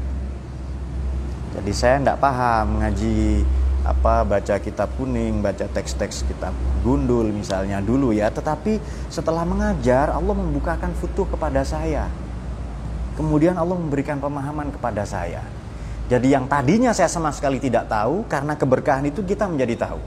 Jadi 1.55 1.72
saya 1.75 2.00
tidak 2.00 2.19
paham 2.24 2.79
ngaji 2.79 3.43
apa 3.86 4.25
baca 4.25 4.58
kitab 4.58 4.89
kuning, 4.98 5.46
baca 5.46 5.70
teks-teks 5.70 6.25
kitab 6.25 6.58
gundul 6.82 7.30
misalnya 7.30 7.77
dulu 7.86 8.10
ya, 8.10 8.34
tetapi 8.34 8.82
setelah 9.13 9.46
mengajar 9.46 10.10
Allah 10.10 10.34
membukakan 10.34 10.89
futuh 10.98 11.30
kepada 11.30 11.62
saya. 11.62 12.10
Kemudian 13.15 13.56
Allah 13.56 13.77
memberikan 13.77 14.20
pemahaman 14.20 14.74
kepada 14.74 15.06
saya. 15.08 15.39
Jadi 16.12 16.34
yang 16.36 16.46
tadinya 16.46 16.92
saya 16.92 17.08
sama 17.08 17.32
sekali 17.32 17.58
tidak 17.58 17.88
tahu 17.88 18.27
karena 18.27 18.54
keberkahan 18.60 19.06
itu 19.08 19.24
kita 19.24 19.48
menjadi 19.48 19.88
tahu. 19.89 20.01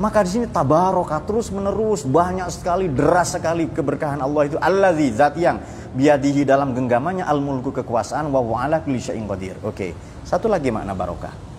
Maka 0.00 0.24
di 0.24 0.30
sini 0.40 0.46
tabarokah 0.48 1.20
terus 1.28 1.52
menerus 1.52 2.08
banyak 2.08 2.48
sekali 2.48 2.88
deras 2.88 3.36
sekali 3.36 3.68
keberkahan 3.68 4.24
Allah 4.24 4.48
itu 4.48 4.56
allazi 4.56 5.08
zat 5.12 5.36
yang 5.36 5.60
biadihi 5.92 6.48
dalam 6.48 6.72
genggamannya 6.72 7.28
al 7.28 7.44
mulku 7.44 7.76
kekuasaan 7.76 8.32
wa 8.32 8.40
ala 8.56 8.80
kulli 8.80 9.02
syai'in 9.02 9.28
qadir. 9.28 9.60
Oke. 9.60 9.92
Satu 10.24 10.48
lagi 10.48 10.72
makna 10.72 10.96
barokah. 10.96 11.51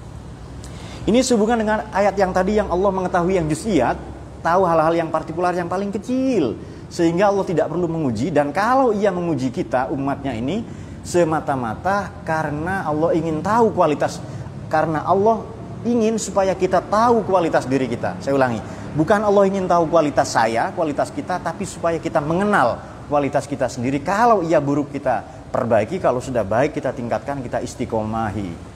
Ini 1.03 1.19
sehubungan 1.19 1.59
dengan 1.59 1.83
ayat 1.91 2.15
yang 2.15 2.31
tadi 2.31 2.55
yang 2.55 2.71
Allah 2.71 2.87
mengetahui 2.87 3.35
yang 3.35 3.47
juziat, 3.51 3.99
tahu 4.39 4.63
hal-hal 4.63 4.95
yang 4.95 5.11
partikular 5.11 5.51
yang 5.51 5.67
paling 5.67 5.91
kecil 5.91 6.55
sehingga 6.87 7.27
Allah 7.27 7.43
tidak 7.43 7.67
perlu 7.67 7.91
menguji 7.91 8.31
dan 8.31 8.55
kalau 8.55 8.95
ia 8.95 9.11
menguji 9.11 9.51
kita 9.51 9.91
umatnya 9.91 10.31
ini 10.31 10.63
semata-mata 11.03 12.07
karena 12.23 12.87
Allah 12.87 13.11
ingin 13.19 13.43
tahu 13.43 13.75
kualitas 13.75 14.23
karena 14.71 15.03
Allah 15.03 15.43
ingin 15.83 16.15
supaya 16.15 16.55
kita 16.55 16.79
tahu 16.79 17.27
kualitas 17.27 17.67
diri 17.67 17.91
kita. 17.91 18.23
Saya 18.23 18.39
ulangi, 18.39 18.63
bukan 18.95 19.27
Allah 19.27 19.43
ingin 19.43 19.67
tahu 19.67 19.91
kualitas 19.91 20.31
saya, 20.31 20.71
kualitas 20.71 21.11
kita, 21.11 21.35
tapi 21.43 21.67
supaya 21.67 21.99
kita 21.99 22.23
mengenal 22.23 22.79
kualitas 23.11 23.43
kita 23.43 23.67
sendiri. 23.67 23.99
Kalau 23.99 24.39
ia 24.39 24.63
buruk 24.63 24.95
kita 24.95 25.27
perbaiki, 25.51 25.99
kalau 25.99 26.23
sudah 26.23 26.47
baik 26.47 26.79
kita 26.79 26.95
tingkatkan, 26.95 27.43
kita 27.43 27.59
istiqomahi. 27.59 28.72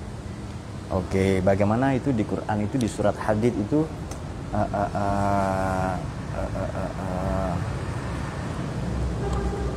Oke, 0.88 1.44
bagaimana 1.44 1.92
itu 2.00 2.16
di 2.16 2.24
Quran 2.24 2.64
itu 2.64 2.80
di 2.80 2.88
surat 2.88 3.12
Hadid 3.20 3.52
itu 3.60 3.84
uh, 4.56 4.68
uh, 4.72 4.90
uh, 4.96 5.96
uh, 6.32 6.50
uh, 6.56 6.92
uh, 6.96 7.56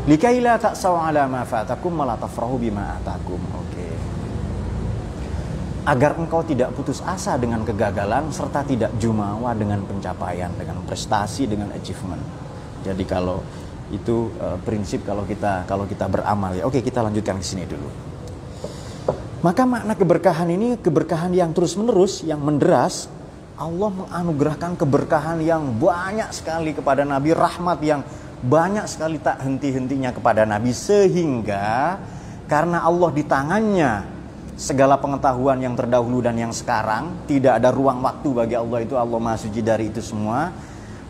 Likaila 0.06 0.54
bima 2.58 2.84
atakum. 3.02 3.42
Oke. 3.58 3.88
Agar 5.82 6.14
engkau 6.14 6.46
tidak 6.46 6.70
putus 6.78 7.02
asa 7.02 7.34
dengan 7.34 7.66
kegagalan 7.66 8.30
serta 8.30 8.62
tidak 8.62 8.94
jumawa 9.02 9.50
dengan 9.58 9.82
pencapaian, 9.82 10.54
dengan 10.54 10.78
prestasi, 10.86 11.50
dengan 11.50 11.74
achievement. 11.74 12.22
Jadi 12.86 13.02
kalau 13.02 13.42
itu 13.90 14.30
uh, 14.38 14.54
prinsip 14.62 15.02
kalau 15.02 15.26
kita 15.26 15.66
kalau 15.66 15.84
kita 15.90 16.06
beramal 16.06 16.54
ya. 16.54 16.62
Oke, 16.70 16.78
kita 16.78 17.02
lanjutkan 17.02 17.42
ke 17.42 17.46
sini 17.46 17.66
dulu. 17.66 18.09
Maka 19.40 19.64
makna 19.64 19.96
keberkahan 19.96 20.52
ini 20.52 20.76
keberkahan 20.76 21.32
yang 21.32 21.56
terus-menerus, 21.56 22.20
yang 22.28 22.44
menderas. 22.44 23.08
Allah 23.56 23.88
menganugerahkan 23.88 24.76
keberkahan 24.76 25.40
yang 25.40 25.80
banyak 25.80 26.28
sekali 26.32 26.76
kepada 26.76 27.04
Nabi, 27.08 27.32
rahmat 27.32 27.80
yang 27.80 28.00
banyak 28.40 28.84
sekali 28.88 29.20
tak 29.20 29.44
henti-hentinya 29.44 30.16
kepada 30.16 30.48
Nabi 30.48 30.72
sehingga 30.72 32.00
karena 32.48 32.80
Allah 32.84 33.12
di 33.12 33.20
tangannya 33.24 33.92
segala 34.56 34.96
pengetahuan 34.96 35.60
yang 35.60 35.76
terdahulu 35.76 36.24
dan 36.24 36.36
yang 36.36 36.52
sekarang 36.52 37.24
tidak 37.28 37.60
ada 37.60 37.68
ruang 37.68 38.00
waktu 38.00 38.28
bagi 38.32 38.56
Allah 38.56 38.80
itu 38.80 38.96
Allah 38.96 39.20
Maha 39.20 39.40
Suci 39.40 39.60
dari 39.60 39.92
itu 39.92 40.00
semua 40.00 40.52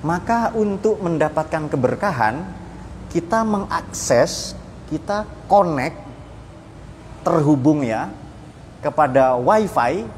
maka 0.03 0.51
untuk 0.59 0.99
mendapatkan 1.03 1.71
keberkahan 1.71 2.47
kita 3.15 3.43
mengakses 3.47 4.59
kita 4.91 5.23
connect 5.47 5.99
terhubung 7.23 7.87
ya 7.87 8.11
kepada 8.81 9.37
wifi 9.37 10.09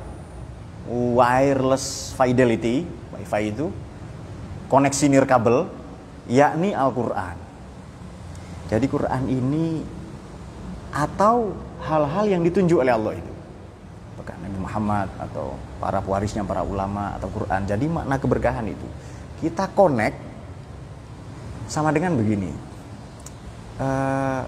wireless 0.86 2.14
fidelity 2.14 2.86
wifi 3.14 3.42
itu 3.50 3.70
koneksi 4.70 5.04
nirkabel 5.10 5.68
yakni 6.30 6.72
Al-Quran. 6.72 7.36
Jadi 8.70 8.86
Quran 8.88 9.22
ini 9.28 9.84
atau 10.94 11.52
hal-hal 11.84 12.24
yang 12.24 12.42
ditunjuk 12.46 12.80
oleh 12.80 12.94
Allah 12.94 13.14
itu. 13.20 13.32
Apakah 14.16 14.36
Nabi 14.40 14.58
Muhammad 14.60 15.08
atau 15.20 15.58
para 15.76 15.98
pewarisnya 16.00 16.46
para 16.46 16.64
ulama 16.64 17.12
atau 17.20 17.28
Quran. 17.28 17.68
Jadi 17.68 17.84
makna 17.90 18.16
keberkahan 18.16 18.64
itu. 18.70 18.86
Kita 19.44 19.68
connect 19.76 20.16
sama 21.68 21.92
dengan 21.92 22.16
begini. 22.16 22.48
Uh, 23.82 24.46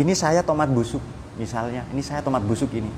ini 0.00 0.16
saya 0.16 0.40
tomat 0.40 0.70
busuk 0.72 1.02
misalnya. 1.36 1.86
Ini 1.92 2.02
saya 2.04 2.20
tomat 2.20 2.44
busuk 2.44 2.72
ini. 2.76 2.90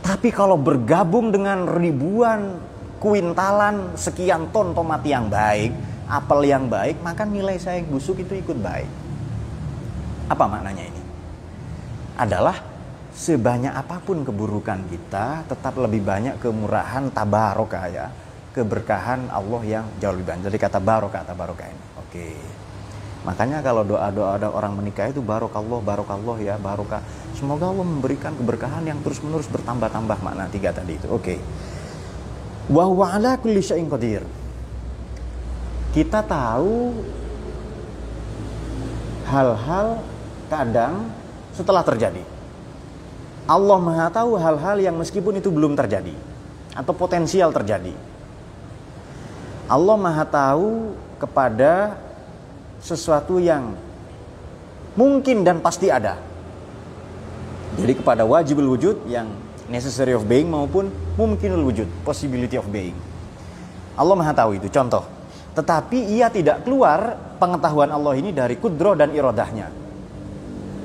Tapi 0.00 0.32
kalau 0.32 0.56
bergabung 0.56 1.30
dengan 1.30 1.68
ribuan 1.68 2.56
kuintalan 3.00 3.96
sekian 3.96 4.52
ton 4.52 4.72
tomat 4.72 5.04
yang 5.04 5.28
baik, 5.28 5.72
apel 6.08 6.40
yang 6.44 6.66
baik, 6.66 7.00
maka 7.00 7.24
nilai 7.24 7.56
saya 7.56 7.80
yang 7.80 7.88
busuk 7.92 8.20
itu 8.20 8.36
ikut 8.36 8.58
baik. 8.58 8.90
Apa 10.28 10.44
maknanya 10.50 10.84
ini? 10.88 11.02
Adalah 12.20 12.56
sebanyak 13.14 13.72
apa 13.72 14.00
pun 14.00 14.24
keburukan 14.24 14.84
kita, 14.88 15.44
tetap 15.48 15.74
lebih 15.80 16.04
banyak 16.04 16.36
kemurahan 16.40 17.08
tabarokah 17.12 17.86
ya, 17.88 18.06
keberkahan 18.52 19.30
Allah 19.30 19.62
yang 19.64 19.84
jauh 20.00 20.12
lebih 20.16 20.32
banyak. 20.32 20.44
Jadi 20.50 20.58
kata 20.58 20.78
barokah, 20.82 21.22
tabarokah 21.24 21.66
ini. 21.68 21.84
Oke. 22.00 22.28
Makanya 23.20 23.60
kalau 23.60 23.84
doa-doa 23.84 24.40
ada 24.40 24.48
orang 24.48 24.80
menikah 24.80 25.12
itu 25.12 25.20
barokallah, 25.20 25.84
barokallah 25.84 26.40
ya, 26.40 26.56
barokah. 26.56 27.04
Semoga 27.36 27.68
Allah 27.68 27.84
memberikan 27.84 28.32
keberkahan 28.32 28.80
yang 28.88 28.96
terus-menerus 29.04 29.44
bertambah-tambah 29.52 30.18
makna 30.24 30.48
tiga 30.48 30.72
tadi 30.72 30.96
itu. 30.96 31.08
Oke. 31.12 31.36
Wa 32.72 32.88
huwa 32.88 33.12
ala 33.12 33.36
kulli 33.36 33.60
syai'in 33.60 33.92
qadir. 33.92 34.24
Kita 35.92 36.24
tahu 36.24 36.96
hal-hal 39.28 40.00
kadang 40.48 41.12
setelah 41.52 41.84
terjadi. 41.84 42.24
Allah 43.50 43.78
Maha 43.82 44.06
tahu 44.08 44.38
hal-hal 44.38 44.78
yang 44.78 44.96
meskipun 44.96 45.42
itu 45.42 45.50
belum 45.50 45.74
terjadi 45.74 46.14
atau 46.72 46.94
potensial 46.94 47.50
terjadi. 47.50 47.92
Allah 49.66 49.96
Maha 49.98 50.24
tahu 50.24 50.94
kepada 51.18 51.98
sesuatu 52.80 53.36
yang 53.36 53.76
mungkin 54.98 55.46
dan 55.46 55.60
pasti 55.62 55.92
ada. 55.92 56.18
Jadi 57.78 57.92
kepada 58.02 58.26
wajibul 58.26 58.74
wujud 58.74 59.06
yang 59.06 59.30
necessary 59.70 60.12
of 60.12 60.26
being 60.26 60.50
maupun 60.50 60.90
mungkinul 61.14 61.62
wujud, 61.70 61.86
possibility 62.02 62.58
of 62.58 62.66
being. 62.68 62.96
Allah 63.94 64.16
Maha 64.18 64.34
tahu 64.34 64.58
itu 64.58 64.66
contoh. 64.66 65.06
Tetapi 65.54 66.18
ia 66.18 66.26
tidak 66.32 66.66
keluar 66.66 67.14
pengetahuan 67.38 67.90
Allah 67.90 68.18
ini 68.18 68.34
dari 68.34 68.58
kudro 68.58 68.98
dan 68.98 69.14
irodahnya. 69.14 69.70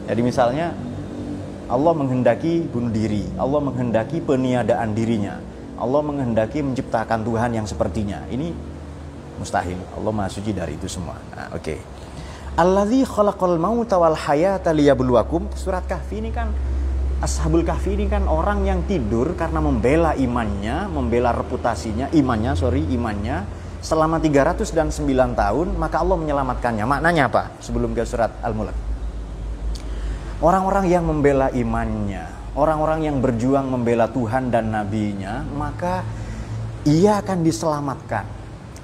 Jadi 0.06 0.22
misalnya 0.22 0.74
Allah 1.66 1.94
menghendaki 1.98 2.70
bunuh 2.70 2.94
diri, 2.94 3.26
Allah 3.42 3.58
menghendaki 3.58 4.22
peniadaan 4.22 4.94
dirinya, 4.94 5.42
Allah 5.82 6.02
menghendaki 6.06 6.62
menciptakan 6.62 7.26
Tuhan 7.26 7.58
yang 7.58 7.66
sepertinya. 7.66 8.22
Ini 8.30 8.54
mustahil. 9.38 9.80
Allah 9.96 10.12
Maha 10.12 10.30
suci 10.32 10.52
dari 10.56 10.76
itu 10.76 10.88
semua. 10.88 11.18
Nah, 11.34 11.52
oke. 11.56 11.64
Okay. 11.64 11.80
Alladzi 12.56 13.04
khalaqal 13.04 13.60
mauta 13.60 14.00
wal 14.00 14.16
hayata 14.16 14.72
liyabluwakum. 14.72 15.52
Surat 15.60 15.84
Kahfi 15.84 16.24
ini 16.24 16.32
kan 16.32 16.52
Ashabul 17.20 17.64
Kahfi 17.64 17.96
ini 17.96 18.12
kan 18.12 18.28
orang 18.28 18.68
yang 18.68 18.84
tidur 18.84 19.40
karena 19.40 19.64
membela 19.64 20.12
imannya, 20.20 20.92
membela 20.92 21.32
reputasinya, 21.32 22.12
imannya, 22.12 22.52
sorry, 22.60 22.84
imannya 22.92 23.48
selama 23.80 24.20
309 24.20 25.00
tahun, 25.38 25.68
maka 25.80 26.02
Allah 26.04 26.18
menyelamatkannya. 26.20 26.84
Maknanya 26.84 27.24
apa? 27.32 27.44
Sebelum 27.64 27.96
ke 27.96 28.04
surat 28.04 28.36
Al-Mulk. 28.44 28.76
Orang-orang 30.44 30.92
yang 30.92 31.08
membela 31.08 31.48
imannya, 31.56 32.28
orang-orang 32.60 33.08
yang 33.08 33.18
berjuang 33.24 33.72
membela 33.72 34.12
Tuhan 34.12 34.52
dan 34.52 34.76
nabinya, 34.76 35.46
maka 35.56 36.04
ia 36.84 37.24
akan 37.24 37.40
diselamatkan. 37.42 38.26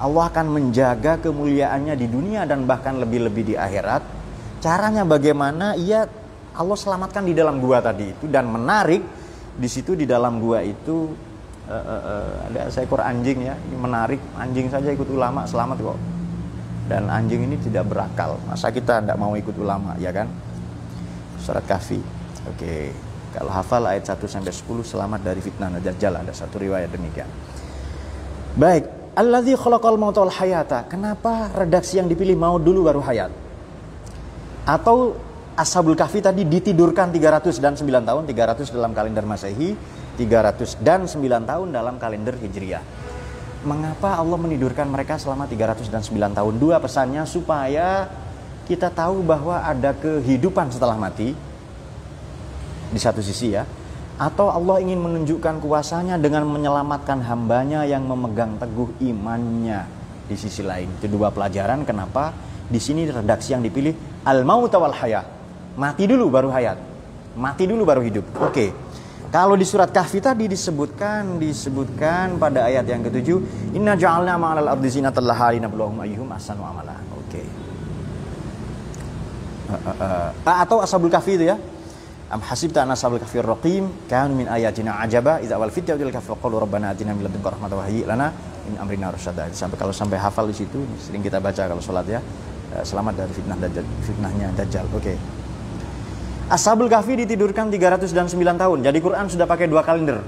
Allah 0.01 0.33
akan 0.33 0.47
menjaga 0.49 1.21
kemuliaannya 1.21 1.93
di 1.93 2.07
dunia 2.09 2.49
dan 2.49 2.65
bahkan 2.65 2.97
lebih-lebih 2.97 3.53
di 3.53 3.55
akhirat. 3.55 4.01
Caranya 4.57 5.05
bagaimana? 5.05 5.77
Ia 5.77 6.09
Allah 6.57 6.77
selamatkan 6.77 7.21
di 7.23 7.37
dalam 7.37 7.61
gua 7.61 7.79
tadi 7.79 8.11
itu 8.11 8.25
dan 8.27 8.49
menarik 8.49 9.05
di 9.55 9.69
situ 9.69 9.93
di 9.93 10.09
dalam 10.09 10.41
gua 10.41 10.59
itu 10.65 11.13
uh, 11.69 11.73
uh, 11.73 12.01
uh, 12.03 12.31
ada 12.51 12.61
seekor 12.67 12.99
anjing 12.99 13.47
ya 13.47 13.55
ini 13.55 13.77
menarik 13.79 14.19
anjing 14.35 14.67
saja 14.67 14.91
ikut 14.91 15.07
ulama 15.07 15.47
selamat 15.47 15.79
kok 15.79 15.99
dan 16.91 17.07
anjing 17.07 17.47
ini 17.47 17.55
tidak 17.55 17.87
berakal 17.87 18.35
masa 18.51 18.67
kita 18.67 18.99
tidak 18.99 19.15
mau 19.15 19.31
ikut 19.39 19.55
ulama 19.55 19.95
ya 19.95 20.11
kan 20.11 20.27
surat 21.39 21.63
kafi 21.63 22.03
oke 22.51 22.59
okay. 22.59 22.91
Kalau 23.31 23.47
hafal 23.47 23.87
ayat 23.87 24.03
1 24.03 24.27
sampai 24.27 24.51
10 24.51 24.83
selamat 24.83 25.19
dari 25.23 25.39
fitnah 25.39 25.71
Dajjal 25.79 26.19
ada 26.19 26.35
satu 26.35 26.59
riwayat 26.59 26.91
demikian. 26.91 27.31
Baik, 28.59 28.91
Alladzi 29.21 29.53
khalaqal 29.53 30.01
mauta 30.01 30.25
wal 30.25 30.33
hayata. 30.33 30.89
Kenapa 30.89 31.53
redaksi 31.53 32.01
yang 32.01 32.09
dipilih 32.09 32.33
mau 32.33 32.57
dulu 32.57 32.89
baru 32.89 33.05
hayat? 33.05 33.29
Atau 34.65 35.13
Ashabul 35.53 35.93
Kahfi 35.93 36.25
tadi 36.25 36.41
ditidurkan 36.41 37.13
300 37.13 37.61
dan 37.61 37.77
9 37.77 37.85
tahun, 38.01 38.23
300 38.25 38.73
dalam 38.73 38.97
kalender 38.97 39.21
Masehi, 39.21 39.77
300 40.17 40.81
dan 40.81 41.05
9 41.05 41.21
tahun 41.21 41.67
dalam 41.69 42.01
kalender 42.01 42.33
Hijriah. 42.33 42.81
Mengapa 43.61 44.17
Allah 44.17 44.41
menidurkan 44.41 44.89
mereka 44.89 45.21
selama 45.21 45.45
300 45.45 45.85
dan 45.93 46.01
9 46.01 46.17
tahun? 46.33 46.53
Dua 46.57 46.81
pesannya 46.81 47.21
supaya 47.29 48.09
kita 48.65 48.89
tahu 48.89 49.21
bahwa 49.21 49.61
ada 49.61 49.93
kehidupan 49.93 50.73
setelah 50.73 50.97
mati, 50.97 51.37
di 52.89 52.99
satu 52.99 53.21
sisi 53.21 53.53
ya 53.53 53.69
atau 54.19 54.51
Allah 54.51 54.83
ingin 54.83 54.99
menunjukkan 54.99 55.63
kuasanya 55.63 56.19
dengan 56.19 56.47
menyelamatkan 56.49 57.23
hambanya 57.23 57.87
yang 57.87 58.07
memegang 58.07 58.57
teguh 58.59 58.91
imannya? 58.99 59.87
Di 60.27 60.35
sisi 60.39 60.63
lain 60.63 60.87
itu 60.99 61.11
dua 61.11 61.31
pelajaran 61.31 61.83
kenapa 61.83 62.31
di 62.71 62.79
sini 62.79 63.03
redaksi 63.03 63.51
yang 63.51 63.59
dipilih 63.59 64.23
al 64.23 64.47
maut 64.47 64.71
wal 64.71 64.95
hayat. 64.95 65.27
Mati 65.75 66.07
dulu 66.07 66.31
baru 66.31 66.51
hayat. 66.51 66.79
Mati 67.35 67.63
dulu 67.67 67.83
baru 67.83 68.03
hidup. 68.03 68.25
Oke. 68.39 68.71
Kalau 69.31 69.55
di 69.55 69.63
surat 69.63 69.87
kahfi 69.87 70.19
tadi 70.19 70.51
disebutkan 70.51 71.39
disebutkan 71.39 72.35
pada 72.35 72.67
ayat 72.67 72.83
yang 72.83 72.99
ketujuh 72.99 73.71
inna 73.71 73.95
ja'alna 73.95 74.35
ma'al 74.35 74.67
ardi 74.75 74.91
zinatan 74.91 75.23
laha 75.23 75.55
linabluwahum 75.55 76.03
ayyuhum 76.03 76.27
ahsanu 76.35 76.67
amala 76.67 76.99
oke. 77.15 77.43
Uh, 79.71 79.75
uh, 79.87 79.95
uh. 80.03 80.27
atau 80.67 80.83
ashabul 80.83 81.07
kahfi 81.07 81.39
itu 81.39 81.47
ya 81.47 81.55
Am 82.31 82.39
hasibta 82.39 82.87
anna 82.87 82.95
sabal 82.95 83.19
kafir 83.19 83.43
raqim 83.43 83.91
kanu 84.07 84.39
min 84.39 84.47
ayatina 84.47 85.03
ajaba 85.03 85.43
idza 85.43 85.59
wal 85.59 85.67
fitya 85.67 85.99
dil 85.99 86.15
kafir 86.15 86.39
qalu 86.39 86.63
rabbana 86.63 86.95
atina 86.95 87.11
min 87.11 87.27
ladunka 87.27 87.51
rahmatan 87.51 87.75
wa 87.75 87.83
hayyi 87.83 88.07
lana 88.07 88.31
min 88.71 88.79
amrina 88.79 89.11
rasyada. 89.11 89.51
Sampai 89.51 89.75
kalau 89.75 89.91
sampai 89.91 90.15
hafal 90.15 90.47
di 90.47 90.55
situ 90.55 90.79
sering 90.95 91.19
kita 91.19 91.43
baca 91.43 91.67
kalau 91.67 91.83
salat 91.83 92.07
ya. 92.07 92.23
Eh, 92.71 92.83
selamat 92.87 93.19
dari 93.19 93.33
fitnah 93.35 93.59
dajjal, 93.59 93.83
fitnahnya 94.07 94.47
dajjal. 94.55 94.87
Oke. 94.95 95.11
Okay. 95.11 95.17
Ashabul 96.47 96.87
Kahfi 96.87 97.19
ditidurkan 97.19 97.67
309 97.67 98.31
tahun. 98.55 98.79
Jadi 98.79 98.99
Quran 99.03 99.27
sudah 99.27 99.43
pakai 99.43 99.67
dua 99.67 99.83
kalender. 99.83 100.23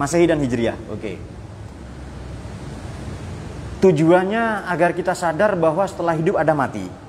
Masehi 0.00 0.24
dan 0.24 0.40
Hijriah. 0.40 0.76
Oke. 0.88 1.00
Okay. 1.00 1.16
Tujuannya 3.84 4.72
agar 4.72 4.96
kita 4.96 5.12
sadar 5.12 5.52
bahwa 5.52 5.84
setelah 5.84 6.16
hidup 6.16 6.40
ada 6.40 6.56
mati. 6.56 7.05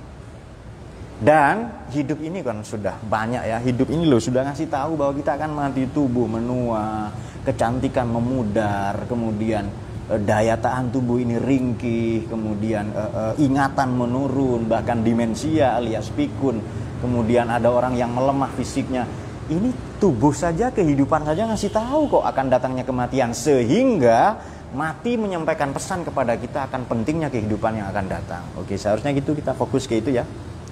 Dan 1.18 1.74
hidup 1.90 2.22
ini 2.22 2.46
kan 2.46 2.62
sudah 2.62 2.94
banyak 3.02 3.42
ya. 3.42 3.58
Hidup 3.58 3.90
ini 3.90 4.06
loh 4.06 4.22
sudah 4.22 4.46
ngasih 4.46 4.70
tahu 4.70 4.94
bahwa 4.94 5.18
kita 5.18 5.34
akan 5.34 5.50
mati 5.50 5.90
tubuh 5.90 6.30
menua, 6.30 7.10
kecantikan 7.42 8.06
memudar, 8.06 9.10
kemudian 9.10 9.66
eh, 10.14 10.22
daya 10.22 10.54
tahan 10.62 10.94
tubuh 10.94 11.18
ini 11.18 11.42
ringkih, 11.42 12.30
kemudian 12.30 12.94
uh, 12.94 13.34
uh, 13.34 13.34
ingatan 13.42 13.98
menurun, 13.98 14.70
bahkan 14.70 15.02
demensia 15.02 15.74
alias 15.74 16.14
pikun. 16.14 16.62
Kemudian 17.02 17.50
ada 17.50 17.70
orang 17.74 17.98
yang 17.98 18.14
melemah 18.14 18.54
fisiknya. 18.54 19.10
Ini 19.50 19.98
tubuh 19.98 20.38
saja 20.38 20.70
kehidupan 20.70 21.26
saja 21.26 21.50
ngasih 21.50 21.74
tahu 21.74 22.14
kok 22.14 22.26
akan 22.30 22.46
datangnya 22.46 22.86
kematian 22.86 23.34
sehingga 23.34 24.38
mati 24.76 25.16
menyampaikan 25.16 25.72
pesan 25.72 26.04
kepada 26.04 26.36
kita 26.36 26.68
akan 26.68 26.86
pentingnya 26.86 27.32
kehidupan 27.32 27.80
yang 27.80 27.88
akan 27.90 28.06
datang. 28.06 28.44
Oke, 28.60 28.76
seharusnya 28.76 29.16
gitu 29.16 29.34
kita 29.34 29.56
fokus 29.56 29.88
ke 29.88 30.04
itu 30.04 30.12
ya 30.14 30.28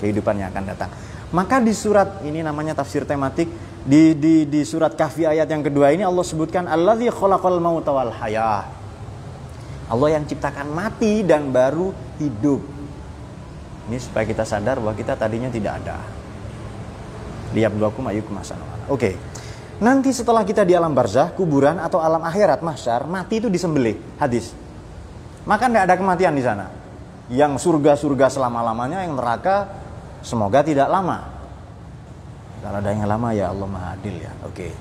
kehidupan 0.05 0.37
yang 0.37 0.53
akan 0.53 0.63
datang. 0.69 0.93
Maka 1.33 1.57
di 1.57 1.73
surat 1.73 2.21
ini 2.21 2.45
namanya 2.45 2.77
tafsir 2.77 3.01
tematik 3.09 3.49
di 3.81 4.13
di 4.13 4.45
di 4.45 4.61
surat 4.61 4.93
Kahfi 4.93 5.25
ayat 5.25 5.49
yang 5.49 5.65
kedua 5.65 5.89
ini 5.89 6.05
Allah 6.05 6.21
sebutkan 6.21 6.69
allazi 6.69 7.09
khalaqal 7.09 7.57
mauta 7.57 7.89
wal 7.89 8.13
hayah. 8.13 8.69
Allah 9.89 10.17
yang 10.17 10.25
ciptakan 10.25 10.69
mati 10.69 11.25
dan 11.25 11.49
baru 11.49 11.93
hidup. 12.21 12.61
Ini 13.85 13.97
supaya 14.01 14.25
kita 14.25 14.41
sadar 14.45 14.81
bahwa 14.81 14.97
kita 14.97 15.13
tadinya 15.13 15.49
tidak 15.49 15.81
ada. 15.81 15.97
Lihat 17.53 17.77
dua 17.77 17.93
ayyukum 17.93 18.33
ahsanu 18.41 18.65
Oke. 18.89 19.13
Nanti 19.75 20.15
setelah 20.15 20.47
kita 20.47 20.63
di 20.63 20.71
alam 20.71 20.95
barzah, 20.95 21.35
kuburan 21.35 21.83
atau 21.83 21.99
alam 21.99 22.23
akhirat 22.23 22.63
mahsyar, 22.63 23.05
mati 23.11 23.43
itu 23.43 23.51
disembelih. 23.51 23.99
Hadis. 24.15 24.55
Maka 25.43 25.67
tidak 25.67 25.83
ada 25.85 25.95
kematian 25.99 26.33
di 26.33 26.41
sana. 26.41 26.71
Yang 27.27 27.59
surga-surga 27.59 28.31
selama-lamanya, 28.31 29.03
yang 29.03 29.19
neraka 29.19 29.84
Semoga 30.25 30.65
tidak 30.65 30.89
lama. 30.89 31.21
Kalau 32.65 32.81
ada 32.81 32.89
yang 32.89 33.05
lama 33.05 33.29
ya 33.29 33.53
Allah 33.53 33.67
Maha 33.69 33.93
Adil 33.93 34.25
ya. 34.25 34.33
Oke. 34.41 34.73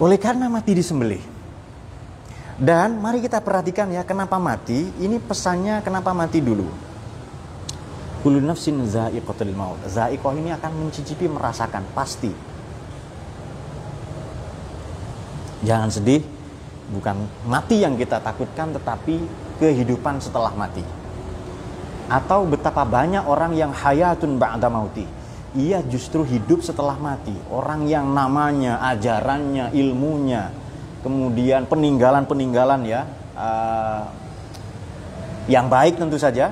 Oleh 0.00 0.16
karena 0.16 0.48
mati 0.48 0.72
disembelih. 0.72 1.20
Dan 2.56 3.04
mari 3.04 3.20
kita 3.20 3.44
perhatikan 3.44 3.92
ya 3.92 4.00
kenapa 4.00 4.40
mati. 4.40 4.88
Ini 4.96 5.20
pesannya 5.20 5.84
kenapa 5.84 6.16
mati 6.16 6.40
dulu. 6.40 6.64
Kullu 8.24 8.40
nafsin 8.40 8.80
za'iqatul 8.80 9.52
maut. 9.52 9.84
Za'iqah 9.84 10.32
ini 10.32 10.56
akan 10.56 10.72
mencicipi 10.88 11.28
merasakan 11.28 11.84
pasti. 11.92 12.32
Jangan 15.60 15.92
sedih, 15.92 16.24
bukan 16.96 17.28
mati 17.44 17.84
yang 17.84 17.92
kita 18.00 18.24
takutkan 18.24 18.72
tetapi 18.72 19.20
kehidupan 19.60 20.16
setelah 20.24 20.56
mati 20.56 20.99
atau 22.10 22.42
betapa 22.42 22.82
banyak 22.82 23.22
orang 23.22 23.54
yang 23.54 23.70
hayatun 23.70 24.34
ba'da 24.34 24.66
mauti. 24.66 25.06
Ia 25.54 25.78
justru 25.86 26.26
hidup 26.26 26.66
setelah 26.66 26.98
mati. 26.98 27.34
Orang 27.46 27.86
yang 27.86 28.10
namanya 28.10 28.82
ajarannya 28.90 29.70
ilmunya. 29.70 30.50
Kemudian 31.06 31.70
peninggalan-peninggalan 31.70 32.82
ya. 32.82 33.06
Uh, 33.38 34.02
yang 35.46 35.70
baik 35.70 36.02
tentu 36.02 36.18
saja. 36.18 36.50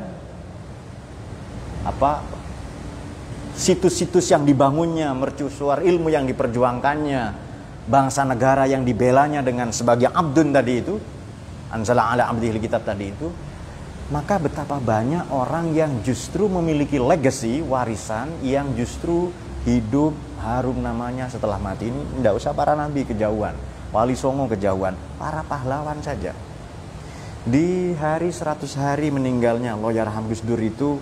Apa? 1.83 2.23
Situs-situs 3.59 4.31
yang 4.31 4.47
dibangunnya 4.47 5.11
mercusuar 5.15 5.83
ilmu 5.83 6.11
yang 6.15 6.27
diperjuangkannya 6.31 7.51
bangsa 7.91 8.23
negara 8.23 8.71
yang 8.71 8.87
dibelanya 8.87 9.43
dengan 9.43 9.75
sebagai 9.75 10.13
abdun 10.13 10.55
tadi 10.55 10.75
itu 10.79 10.95
anzala 11.73 12.15
ala 12.15 12.31
abdihil 12.31 12.61
kitab 12.61 12.85
tadi 12.85 13.11
itu 13.11 13.27
maka 14.09 14.41
betapa 14.41 14.81
banyak 14.81 15.29
orang 15.29 15.77
yang 15.77 16.01
justru 16.01 16.49
memiliki 16.49 16.97
legacy 16.97 17.61
warisan 17.61 18.33
yang 18.41 18.73
justru 18.73 19.29
hidup 19.69 20.17
harum 20.41 20.81
namanya 20.81 21.29
setelah 21.29 21.61
mati 21.61 21.93
ini. 21.93 22.01
Tidak 22.17 22.33
usah 22.33 22.57
para 22.57 22.73
nabi 22.73 23.05
kejauhan. 23.05 23.53
Wali 23.93 24.17
songo 24.17 24.49
kejauhan. 24.49 24.97
Para 25.21 25.45
pahlawan 25.45 26.01
saja. 26.01 26.33
Di 27.45 27.93
hari 27.97 28.33
100 28.33 28.65
hari 28.81 29.13
meninggalnya 29.13 29.77
Loyar 29.77 30.09
Gus 30.29 30.41
Dur 30.41 30.61
itu 30.61 31.01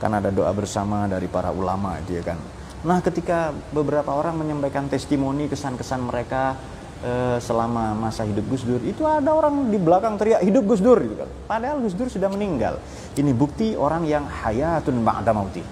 kan 0.00 0.16
ada 0.16 0.32
doa 0.32 0.52
bersama 0.56 1.04
dari 1.04 1.28
para 1.28 1.52
ulama 1.52 2.00
dia 2.08 2.24
kan. 2.24 2.40
Nah 2.84 3.04
ketika 3.04 3.52
beberapa 3.76 4.14
orang 4.14 4.40
menyampaikan 4.40 4.88
testimoni 4.88 5.50
kesan-kesan 5.50 6.00
mereka 6.00 6.56
Eh, 6.98 7.38
selama 7.38 7.94
masa 7.94 8.26
hidup 8.26 8.42
Gus 8.50 8.66
Dur 8.66 8.82
itu 8.82 9.06
ada 9.06 9.30
orang 9.30 9.70
di 9.70 9.78
belakang 9.78 10.18
teriak 10.18 10.42
hidup 10.42 10.66
Gus 10.66 10.82
Dur 10.82 10.98
gitu 10.98 11.14
kan. 11.14 11.30
Padahal 11.46 11.78
Gus 11.78 11.94
Dur 11.94 12.10
sudah 12.10 12.26
meninggal. 12.26 12.82
Ini 13.14 13.30
bukti 13.30 13.78
orang 13.78 14.02
yang 14.02 14.26
hayatun 14.26 15.06
ba'da 15.06 15.30
mauti. 15.30 15.62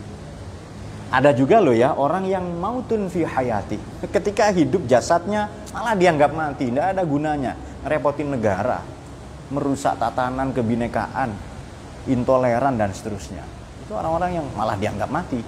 Ada 1.11 1.35
juga 1.35 1.59
loh 1.59 1.75
ya 1.75 1.99
orang 1.99 2.31
yang 2.31 2.47
mautun 2.62 3.11
fi 3.11 3.27
hayati. 3.27 3.75
Ketika 4.07 4.55
hidup 4.55 4.87
jasadnya 4.87 5.51
malah 5.75 5.99
dianggap 5.99 6.31
mati, 6.31 6.71
tidak 6.71 6.95
ada 6.95 7.03
gunanya, 7.03 7.59
repotin 7.83 8.31
negara, 8.31 8.87
merusak 9.51 9.99
tatanan 9.99 10.55
kebinekaan, 10.55 11.35
intoleran 12.07 12.79
dan 12.79 12.95
seterusnya. 12.95 13.43
Itu 13.83 13.99
orang-orang 13.99 14.31
yang 14.39 14.47
malah 14.55 14.79
dianggap 14.79 15.11
mati. 15.11 15.43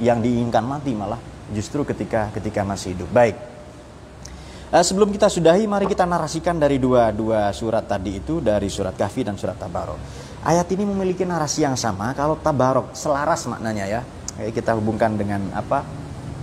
Yang 0.00 0.18
diinginkan 0.24 0.64
mati 0.64 0.96
malah 0.96 1.20
justru 1.52 1.84
ketika 1.84 2.32
ketika 2.32 2.64
masih 2.64 2.96
hidup. 2.96 3.12
Baik. 3.12 3.53
Uh, 4.74 4.82
sebelum 4.82 5.14
kita 5.14 5.30
sudahi, 5.30 5.70
mari 5.70 5.86
kita 5.86 6.02
narasikan 6.02 6.58
dari 6.58 6.82
dua 6.82 7.14
dua 7.14 7.54
surat 7.54 7.86
tadi 7.86 8.18
itu 8.18 8.42
dari 8.42 8.66
surat 8.66 8.98
Kahfi 8.98 9.22
dan 9.22 9.38
surat 9.38 9.54
Tabarok. 9.54 9.94
Ayat 10.42 10.66
ini 10.74 10.82
memiliki 10.82 11.22
narasi 11.22 11.62
yang 11.62 11.78
sama. 11.78 12.10
Kalau 12.10 12.34
Tabarok 12.42 12.90
selaras 12.90 13.46
maknanya 13.46 13.86
ya. 13.86 14.02
Kita 14.34 14.74
hubungkan 14.74 15.14
dengan 15.14 15.46
apa? 15.54 15.86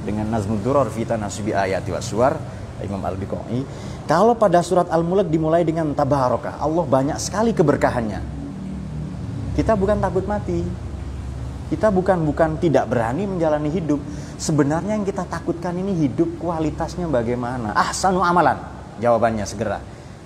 Dengan 0.07 0.31
Nazmud 0.31 0.63
Duror 0.63 0.87
Fita 0.87 1.19
Nasubi 1.19 1.51
Ayat 1.51 1.83
wa 1.91 1.99
Suar 1.99 2.39
Imam 2.79 3.03
Al 3.03 3.19
Biqai. 3.19 3.67
Kalau 4.07 4.31
pada 4.39 4.63
surat 4.63 4.87
Al 4.87 5.03
Mulk 5.03 5.27
dimulai 5.27 5.67
dengan 5.67 5.91
Tabarokah, 5.91 6.55
Allah 6.55 6.87
banyak 6.87 7.19
sekali 7.19 7.51
keberkahannya. 7.51 8.23
Kita 9.59 9.75
bukan 9.75 9.99
takut 9.99 10.23
mati. 10.23 10.63
Kita 11.67 11.91
bukan 11.91 12.23
bukan 12.23 12.55
tidak 12.63 12.87
berani 12.87 13.27
menjalani 13.27 13.67
hidup, 13.67 13.99
sebenarnya 14.41 14.97
yang 14.97 15.05
kita 15.05 15.29
takutkan 15.29 15.77
ini 15.77 15.93
hidup 15.93 16.41
kualitasnya 16.41 17.05
bagaimana? 17.05 17.77
Ah, 17.77 17.93
sanu 17.93 18.25
amalan. 18.25 18.57
Jawabannya 18.97 19.45
segera. 19.45 19.77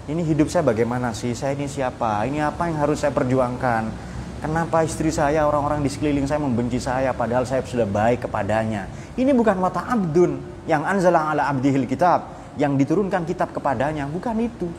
Ini 0.08 0.24
hidup 0.24 0.48
saya 0.48 0.64
bagaimana 0.64 1.12
sih? 1.12 1.36
Saya 1.36 1.60
ini 1.60 1.68
siapa? 1.68 2.24
Ini 2.24 2.48
apa 2.48 2.72
yang 2.72 2.80
harus 2.80 3.04
saya 3.04 3.12
perjuangkan? 3.12 4.16
Kenapa 4.40 4.86
istri 4.86 5.10
saya, 5.10 5.44
orang-orang 5.44 5.82
di 5.82 5.90
sekeliling 5.90 6.30
saya 6.30 6.38
membenci 6.40 6.78
saya 6.78 7.12
padahal 7.12 7.44
saya 7.44 7.66
sudah 7.66 7.90
baik 7.90 8.30
kepadanya. 8.30 8.88
Ini 9.18 9.34
bukan 9.34 9.58
wata 9.58 9.90
abdun 9.90 10.64
yang 10.70 10.86
anzala 10.86 11.34
ala 11.34 11.50
abdihil 11.50 11.90
kitab, 11.90 12.54
yang 12.56 12.78
diturunkan 12.78 13.26
kitab 13.26 13.52
kepadanya, 13.52 14.06
bukan 14.06 14.38
itu. 14.38 14.70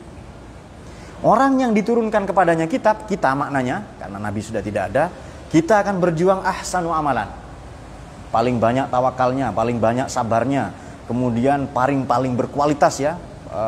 Orang 1.26 1.58
yang 1.58 1.74
diturunkan 1.74 2.28
kepadanya 2.30 2.70
kitab, 2.70 3.10
kita 3.10 3.34
maknanya, 3.34 3.98
karena 3.98 4.18
Nabi 4.22 4.40
sudah 4.44 4.62
tidak 4.62 4.94
ada, 4.94 5.10
kita 5.50 5.82
akan 5.82 5.98
berjuang 5.98 6.46
ahsanu 6.46 6.94
amalan. 6.94 7.45
Paling 8.30 8.58
banyak 8.58 8.90
tawakalnya, 8.90 9.54
paling 9.54 9.78
banyak 9.78 10.10
sabarnya, 10.10 10.74
kemudian 11.06 11.70
paling-paling 11.70 12.34
berkualitas 12.34 12.98
ya, 12.98 13.16
e, 13.48 13.62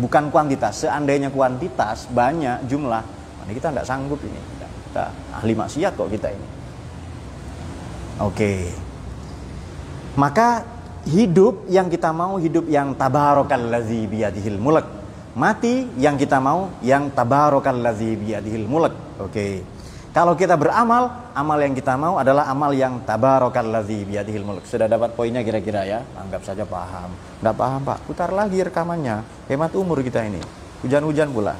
bukan 0.00 0.32
kuantitas. 0.32 0.88
Seandainya 0.88 1.28
kuantitas 1.28 2.08
banyak 2.10 2.64
jumlah, 2.66 3.04
ini 3.44 3.52
kita 3.52 3.72
nggak 3.72 3.86
sanggup 3.86 4.20
ini 4.24 4.58
kita 4.88 5.04
ahli 5.36 5.52
maksiat 5.52 5.92
kok 5.94 6.08
kita 6.08 6.28
ini. 6.32 6.48
Oke. 8.24 8.52
Maka 10.18 10.66
hidup 11.06 11.68
yang 11.70 11.86
kita 11.86 12.10
mau 12.10 12.40
hidup 12.40 12.66
yang 12.66 12.96
tabarakallazi 12.96 14.08
biyadihil 14.08 14.58
mulk. 14.58 14.86
Mati 15.38 15.86
yang 16.00 16.18
kita 16.18 16.42
mau 16.42 16.72
yang 16.82 17.14
tabarakallazi 17.14 18.18
biyadihil 18.18 18.66
mulk. 18.66 18.96
Oke. 19.22 19.62
Kalau 20.18 20.34
kita 20.34 20.58
beramal, 20.58 21.30
amal 21.30 21.62
yang 21.62 21.78
kita 21.78 21.94
mau 21.94 22.18
adalah 22.18 22.50
amal 22.50 22.74
yang 22.74 23.06
tabarakallazi 23.06 24.02
biyadihil 24.02 24.42
mulk. 24.42 24.66
Sudah 24.66 24.90
dapat 24.90 25.14
poinnya 25.14 25.46
kira-kira 25.46 25.86
ya? 25.86 26.02
Anggap 26.18 26.42
saja 26.42 26.66
paham. 26.66 27.14
Enggak 27.38 27.54
paham, 27.54 27.80
Pak. 27.86 27.98
Putar 28.02 28.34
lagi 28.34 28.58
rekamannya. 28.66 29.22
Hemat 29.46 29.78
umur 29.78 30.02
kita 30.02 30.26
ini. 30.26 30.42
Hujan-hujan 30.82 31.30
pula 31.30 31.54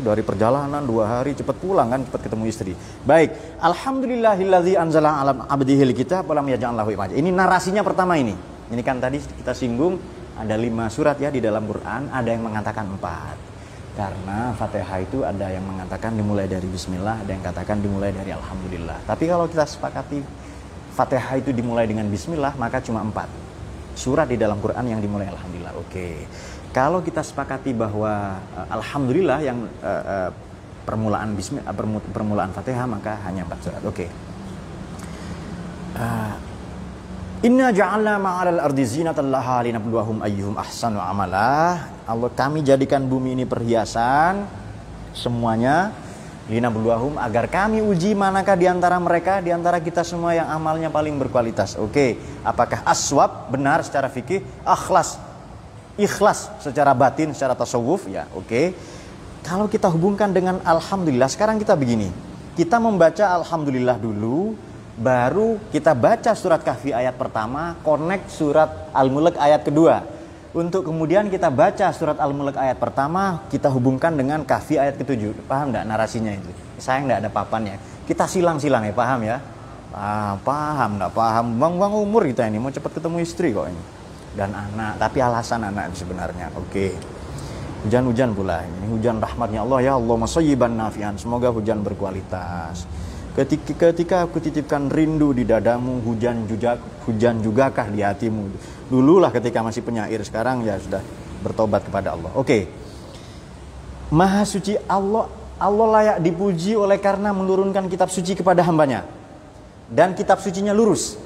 dari 0.00 0.24
perjalanan 0.24 0.80
dua 0.88 1.20
hari 1.20 1.36
cepat 1.36 1.52
pulang 1.60 1.92
kan 1.92 2.00
cepat 2.00 2.24
ketemu 2.24 2.48
istri 2.48 2.72
baik 3.04 3.60
alhamdulillahilladzi 3.60 4.72
anzala 4.72 5.20
alam 5.20 5.44
abdihil 5.44 5.92
kita 5.92 6.24
walam 6.24 6.48
yaj'alahu 6.48 6.96
imaja 6.96 7.12
ini 7.12 7.28
narasinya 7.28 7.84
pertama 7.84 8.16
ini 8.16 8.32
ini 8.72 8.80
kan 8.80 9.04
tadi 9.04 9.20
kita 9.20 9.52
singgung 9.52 10.00
ada 10.40 10.56
lima 10.56 10.88
surat 10.88 11.20
ya 11.20 11.28
di 11.28 11.44
dalam 11.44 11.68
Quran 11.68 12.08
ada 12.08 12.24
yang 12.24 12.40
mengatakan 12.40 12.88
empat 12.88 13.51
karena 13.92 14.56
Fatihah 14.56 14.98
itu 15.04 15.20
ada 15.20 15.52
yang 15.52 15.64
mengatakan 15.68 16.16
dimulai 16.16 16.48
dari 16.48 16.64
Bismillah 16.64 17.24
ada 17.24 17.30
yang 17.30 17.44
katakan 17.44 17.80
dimulai 17.80 18.10
dari 18.12 18.32
Alhamdulillah 18.32 19.04
tapi 19.04 19.28
kalau 19.28 19.44
kita 19.44 19.68
sepakati 19.68 20.24
Fatihah 20.96 21.40
itu 21.40 21.52
dimulai 21.52 21.84
dengan 21.84 22.08
Bismillah 22.08 22.56
maka 22.56 22.80
cuma 22.80 23.04
empat 23.04 23.28
surat 23.92 24.24
di 24.24 24.40
dalam 24.40 24.56
Quran 24.64 24.88
yang 24.88 25.00
dimulai 25.04 25.28
Alhamdulillah 25.28 25.76
oke 25.76 26.08
kalau 26.72 27.04
kita 27.04 27.20
sepakati 27.20 27.76
bahwa 27.76 28.40
uh, 28.56 28.66
alhamdulillah 28.80 29.38
yang 29.44 29.68
uh, 29.84 30.02
uh, 30.08 30.30
permulaan 30.88 31.36
bismillah 31.36 31.68
permulaan 32.10 32.50
Fatihah 32.50 32.88
maka 32.88 33.20
hanya 33.28 33.44
empat 33.44 33.60
surat. 33.60 33.82
Oke. 33.84 34.08
Uh, 35.92 36.31
Inna 37.42 37.74
ja'alna 37.74 38.22
ma'alal 38.22 38.62
ardi 38.62 38.86
zinatan 38.86 39.34
laha 39.34 39.66
linabluwahum 39.66 40.22
ayyuhum 40.22 40.54
ahsanu 40.54 41.02
amala. 41.02 41.90
Allah 42.06 42.30
kami 42.30 42.62
jadikan 42.62 43.02
bumi 43.02 43.34
ini 43.34 43.42
perhiasan 43.50 44.46
semuanya 45.10 45.90
linabluwahum 46.46 47.18
agar 47.18 47.50
kami 47.50 47.82
uji 47.82 48.14
manakah 48.14 48.54
di 48.54 48.70
antara 48.70 48.94
mereka 49.02 49.42
di 49.42 49.50
antara 49.50 49.82
kita 49.82 50.06
semua 50.06 50.38
yang 50.38 50.46
amalnya 50.54 50.86
paling 50.86 51.18
berkualitas. 51.18 51.74
Oke, 51.82 52.14
apakah 52.46 52.86
aswab 52.86 53.50
benar 53.50 53.82
secara 53.82 54.06
fikih, 54.06 54.46
akhlas 54.62 55.18
ikhlas 55.98 56.46
secara 56.62 56.94
batin, 56.94 57.34
secara 57.34 57.58
tasawuf 57.58 58.06
ya, 58.06 58.30
oke. 58.38 58.70
Kalau 59.42 59.66
kita 59.66 59.90
hubungkan 59.90 60.30
dengan 60.30 60.62
alhamdulillah, 60.62 61.26
sekarang 61.26 61.58
kita 61.58 61.74
begini. 61.74 62.06
Kita 62.54 62.78
membaca 62.78 63.34
alhamdulillah 63.42 63.98
dulu, 63.98 64.54
baru 64.98 65.60
kita 65.72 65.96
baca 65.96 66.32
surat 66.36 66.60
Kahfi 66.60 66.92
ayat 66.92 67.16
pertama, 67.16 67.76
connect 67.86 68.32
surat 68.32 68.90
Al-Mulk 68.92 69.38
ayat 69.40 69.64
kedua. 69.64 70.04
Untuk 70.52 70.84
kemudian 70.84 71.32
kita 71.32 71.48
baca 71.48 71.88
surat 71.96 72.20
Al-Mulk 72.20 72.60
ayat 72.60 72.76
pertama, 72.76 73.44
kita 73.48 73.72
hubungkan 73.72 74.12
dengan 74.12 74.44
Kahfi 74.44 74.76
ayat 74.76 75.00
ketujuh. 75.00 75.48
Paham 75.48 75.72
nggak 75.72 75.84
narasinya 75.88 76.32
itu? 76.34 76.52
Saya 76.76 77.00
nggak 77.04 77.18
ada 77.24 77.30
papannya. 77.32 77.80
Kita 78.04 78.28
silang-silang 78.28 78.84
ya, 78.84 78.92
paham 78.92 79.20
ya? 79.24 79.40
Ah, 79.96 80.36
paham 80.44 81.00
nggak 81.00 81.12
paham? 81.12 81.46
Bang-bang 81.56 81.92
umur 81.96 82.28
kita 82.28 82.48
ini 82.48 82.60
mau 82.60 82.72
cepat 82.72 83.00
ketemu 83.00 83.16
istri 83.24 83.52
kok 83.52 83.68
ini 83.68 84.02
dan 84.32 84.50
anak 84.56 84.96
tapi 84.96 85.20
alasan 85.20 85.60
anak 85.68 85.92
sebenarnya 85.92 86.48
oke 86.56 86.68
okay. 86.72 86.90
hujan-hujan 87.84 88.32
pula 88.32 88.64
ini 88.64 88.88
hujan 88.88 89.20
rahmatnya 89.20 89.60
Allah 89.60 89.78
ya 89.84 89.92
Allah 90.00 90.16
masayyiban 90.16 90.72
nafian 90.72 91.20
semoga 91.20 91.52
hujan 91.52 91.84
berkualitas 91.84 92.88
ketika 93.32 93.90
ketika 93.92 94.16
aku 94.28 94.38
titipkan 94.40 94.92
rindu 94.92 95.32
di 95.32 95.48
dadamu 95.48 96.04
hujan 96.04 96.44
juga 96.44 96.76
hujan 97.08 97.40
jugakah 97.40 97.88
di 97.88 98.04
hatimu 98.04 98.52
dululah 98.92 99.32
ketika 99.32 99.64
masih 99.64 99.80
penyair 99.80 100.20
sekarang 100.20 100.62
ya 100.64 100.76
sudah 100.76 101.00
bertobat 101.40 101.84
kepada 101.88 102.12
Allah 102.12 102.30
oke 102.36 102.46
okay. 102.46 102.62
Maha 104.12 104.44
suci 104.44 104.76
Allah 104.84 105.24
Allah 105.56 105.86
layak 105.88 106.18
dipuji 106.20 106.76
oleh 106.76 107.00
karena 107.00 107.32
menurunkan 107.32 107.88
kitab 107.88 108.12
suci 108.12 108.36
kepada 108.36 108.60
hambanya 108.60 109.08
dan 109.88 110.12
kitab 110.12 110.36
sucinya 110.44 110.76
lurus 110.76 111.16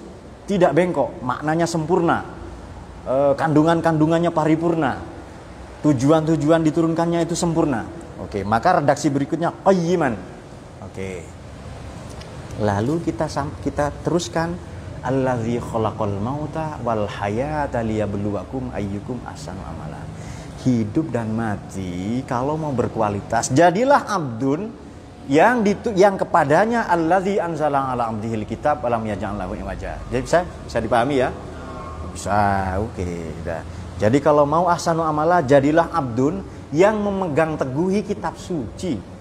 tidak 0.47 0.71
bengkok 0.71 1.11
maknanya 1.19 1.67
sempurna 1.67 2.37
Eh, 3.07 3.33
kandungan-kandungannya 3.39 4.35
paripurna. 4.35 4.99
Tujuan-tujuan 5.87 6.67
diturunkannya 6.67 7.23
itu 7.23 7.39
sempurna. 7.39 7.87
Oke, 8.19 8.43
maka 8.43 8.83
redaksi 8.83 9.07
berikutnya 9.15 9.55
qayyiman. 9.63 10.19
Oke. 10.83 11.23
Lalu 12.57 13.05
kita 13.05 13.29
kita 13.61 13.93
teruskan 14.01 14.57
allazi 15.05 15.61
khalaqal 15.61 16.17
mauta 16.19 16.81
wal 16.81 17.05
hayata 17.05 17.85
liyabluwakum 17.85 18.73
ayyukum 18.73 19.21
ahsanu 19.29 19.61
amala. 19.61 20.01
Hidup 20.65 21.15
dan 21.15 21.31
mati 21.31 22.27
kalau 22.27 22.59
mau 22.59 22.75
berkualitas 22.75 23.55
jadilah 23.55 24.03
abdun 24.09 24.73
yang 25.27 25.63
ditu, 25.67 25.91
yang 25.95 26.15
kepadanya 26.15 26.87
allazi 26.87 27.39
anzala 27.43 27.91
ala 27.91 28.11
abdihil 28.11 28.47
kitab 28.47 28.83
alam 28.87 29.03
yaj'al 29.07 29.35
lahu 29.35 29.59
iwaja. 29.59 29.99
Jadi 30.11 30.23
bisa 30.23 30.39
bisa 30.47 30.79
dipahami 30.79 31.23
ya? 31.23 31.31
Bisa, 32.15 32.39
oke. 32.81 32.97
Okay, 32.97 33.61
Jadi 34.01 34.19
kalau 34.25 34.49
mau 34.49 34.71
ahsanu 34.71 35.05
amala 35.05 35.43
jadilah 35.45 35.91
abdun 35.93 36.41
yang 36.71 36.99
memegang 36.99 37.59
teguhi 37.59 38.07
kitab 38.07 38.39
suci. 38.39 39.16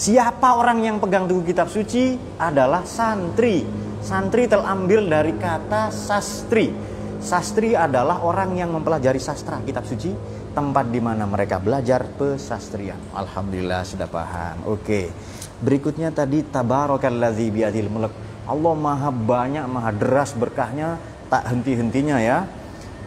Siapa 0.00 0.56
orang 0.56 0.80
yang 0.80 0.96
pegang 0.96 1.28
teguh 1.28 1.44
kitab 1.44 1.68
suci 1.68 2.16
adalah 2.40 2.88
santri. 2.88 3.60
Santri 4.00 4.48
terambil 4.48 5.04
dari 5.04 5.36
kata 5.36 5.92
sastri. 5.92 6.72
Sastri 7.20 7.76
adalah 7.76 8.24
orang 8.24 8.56
yang 8.56 8.72
mempelajari 8.72 9.20
sastra 9.20 9.60
kitab 9.60 9.84
suci, 9.84 10.08
tempat 10.56 10.88
di 10.88 11.04
mana 11.04 11.28
mereka 11.28 11.60
belajar 11.60 12.08
pesastrian. 12.16 12.96
Alhamdulillah 13.12 13.84
sudah 13.84 14.08
paham. 14.08 14.72
Oke. 14.72 15.12
Berikutnya 15.60 16.08
tadi 16.16 16.48
tabarakallazi 16.48 17.52
biadil 17.52 17.92
mulk. 17.92 18.16
Allah 18.48 18.72
maha 18.72 19.12
banyak, 19.12 19.68
maha 19.68 19.92
deras 19.92 20.32
berkahnya 20.32 20.96
tak 21.28 21.44
henti-hentinya 21.44 22.16
ya 22.24 22.48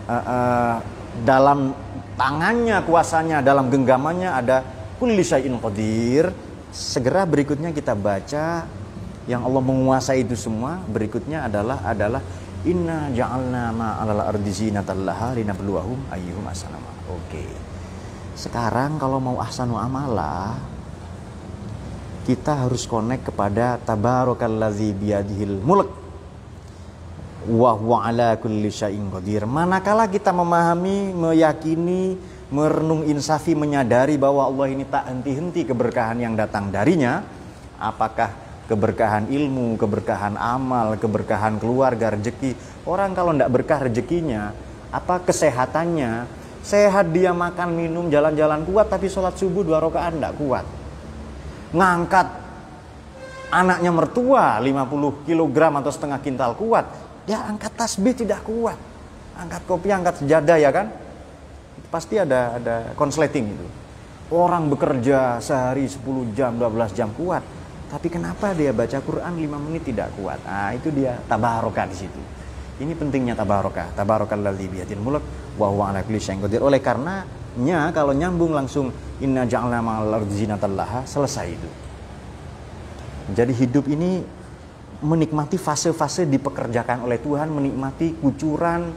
uh, 0.07 0.13
uh, 0.13 0.75
dalam 1.25 1.73
tangannya 2.15 2.85
kuasanya 2.85 3.41
dalam 3.41 3.67
genggamannya 3.73 4.29
ada 4.29 4.61
kulli 5.01 5.25
syai'in 5.25 5.59
qadir 5.59 6.52
segera 6.73 7.23
berikutnya 7.23 7.69
kita 7.69 7.93
baca 7.93 8.65
yang 9.29 9.45
Allah 9.45 9.63
menguasai 9.63 10.25
itu 10.25 10.35
semua. 10.35 10.81
Berikutnya 10.89 11.47
adalah 11.47 11.79
adalah 11.85 12.19
inna 12.67 13.13
ja'alna 13.13 13.71
ma 13.71 14.01
'alal 14.01 14.35
ardi 14.35 14.51
zinatan 14.51 15.07
laha 15.07 15.37
linabluwahum 15.37 16.09
ayyuhum 16.11 16.43
ahsanu 16.49 16.81
Oke. 17.07 17.45
Sekarang 18.33 18.97
kalau 18.97 19.21
mau 19.21 19.37
ahsanu 19.37 19.77
amala 19.77 20.57
kita 22.23 22.65
harus 22.65 22.87
connect 22.87 23.29
kepada 23.29 23.77
tabarakallazi 23.83 24.95
biyadihil 24.95 25.59
mulk 25.59 26.02
wa 27.49 27.71
huwa 27.75 28.07
ala 28.07 28.35
kulli 28.39 28.71
syai'in 28.71 29.11
qadir. 29.11 29.43
Manakala 29.43 30.07
kita 30.07 30.31
memahami, 30.31 31.11
meyakini, 31.11 32.15
merenung 32.53 33.03
insafi, 33.03 33.57
menyadari 33.57 34.15
bahwa 34.15 34.45
Allah 34.45 34.67
ini 34.69 34.85
tak 34.85 35.09
henti-henti 35.09 35.65
keberkahan 35.67 36.21
yang 36.21 36.37
datang 36.37 36.69
darinya, 36.69 37.25
apakah 37.81 38.29
keberkahan 38.69 39.27
ilmu, 39.27 39.75
keberkahan 39.75 40.39
amal, 40.39 40.95
keberkahan 40.95 41.59
keluarga, 41.59 42.15
rezeki. 42.15 42.55
Orang 42.87 43.11
kalau 43.17 43.35
tidak 43.35 43.51
berkah 43.51 43.79
rezekinya, 43.83 44.55
apa 44.93 45.19
kesehatannya, 45.25 46.29
sehat 46.63 47.11
dia 47.11 47.35
makan, 47.35 47.75
minum, 47.75 48.07
jalan-jalan 48.07 48.63
kuat, 48.63 48.87
tapi 48.87 49.11
sholat 49.11 49.35
subuh 49.35 49.67
dua 49.67 49.83
rakaat 49.83 50.15
tidak 50.15 50.33
kuat. 50.39 50.65
Ngangkat 51.73 52.27
anaknya 53.53 53.91
mertua 53.93 54.57
50 54.57 55.27
kg 55.27 55.57
atau 55.83 55.91
setengah 55.91 56.19
kintal 56.23 56.53
kuat, 56.57 56.85
Ya 57.23 57.39
angkat 57.47 57.71
tasbih 57.79 58.11
tidak 58.11 58.43
kuat. 58.43 58.75
Angkat 59.39 59.63
kopi, 59.63 59.89
angkat 59.89 60.19
sejadah 60.19 60.57
ya 60.59 60.69
kan? 60.69 60.91
Pasti 61.87 62.19
ada 62.19 62.59
ada 62.59 62.75
konsleting 62.99 63.47
itu. 63.53 63.67
Orang 64.33 64.67
bekerja 64.67 65.37
sehari 65.39 65.85
10 65.85 66.33
jam, 66.33 66.57
12 66.57 66.91
jam 66.97 67.09
kuat. 67.13 67.45
Tapi 67.93 68.09
kenapa 68.09 68.57
dia 68.57 68.73
baca 68.73 68.97
Quran 68.97 69.33
5 69.37 69.65
menit 69.69 69.85
tidak 69.85 70.09
kuat? 70.17 70.41
Ah, 70.49 70.73
itu 70.73 70.89
dia 70.89 71.21
tabarokah 71.29 71.85
di 71.85 71.95
situ. 71.95 72.21
Ini 72.81 72.97
pentingnya 72.97 73.37
tabarokah. 73.37 73.93
Tabarakalladzi 73.93 74.65
biyadil 74.65 74.97
mulk 74.97 75.21
wa 75.61 75.69
huwa 75.69 75.93
ala 75.93 76.01
kulli 76.01 76.17
syai'in. 76.17 76.41
Oleh 76.57 76.81
karenanya 76.81 77.93
kalau 77.93 78.17
nyambung 78.17 78.57
langsung 78.57 78.89
inna 79.21 79.45
ja'alna 79.45 79.77
ma'al 79.85 80.09
laha 80.73 81.05
selesai 81.05 81.47
itu. 81.53 81.69
Jadi 83.37 83.53
hidup 83.53 83.85
ini 83.87 84.25
menikmati 85.03 85.59
fase-fase 85.59 86.25
dipekerjakan 86.25 87.03
oleh 87.03 87.19
Tuhan, 87.19 87.51
menikmati 87.51 88.17
kucuran 88.23 88.89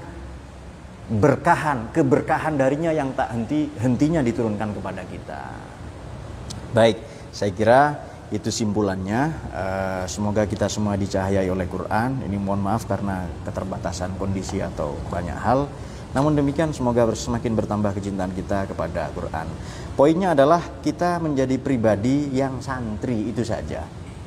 berkahan, 1.06 1.94
keberkahan 1.94 2.58
darinya 2.58 2.90
yang 2.90 3.14
tak 3.14 3.30
henti 3.30 3.70
hentinya 3.78 4.22
diturunkan 4.22 4.74
kepada 4.74 5.02
kita. 5.06 5.40
Baik, 6.74 6.98
saya 7.30 7.52
kira 7.54 7.80
itu 8.34 8.50
simpulannya. 8.50 9.30
Uh, 9.54 10.04
semoga 10.10 10.42
kita 10.46 10.66
semua 10.66 10.98
dicahayai 10.98 11.46
oleh 11.46 11.66
Quran. 11.70 12.26
Ini 12.26 12.36
mohon 12.42 12.62
maaf 12.62 12.86
karena 12.90 13.26
keterbatasan 13.46 14.18
kondisi 14.18 14.58
atau 14.58 14.98
banyak 15.10 15.38
hal. 15.38 15.70
Namun 16.10 16.32
demikian 16.32 16.72
semoga 16.72 17.06
semakin 17.12 17.52
bertambah 17.54 17.92
kecintaan 17.92 18.32
kita 18.34 18.66
kepada 18.72 19.12
Quran. 19.12 19.46
Poinnya 19.94 20.32
adalah 20.32 20.64
kita 20.80 21.20
menjadi 21.20 21.60
pribadi 21.60 22.32
yang 22.32 22.58
santri 22.64 23.30
itu 23.30 23.44
saja. 23.44 23.84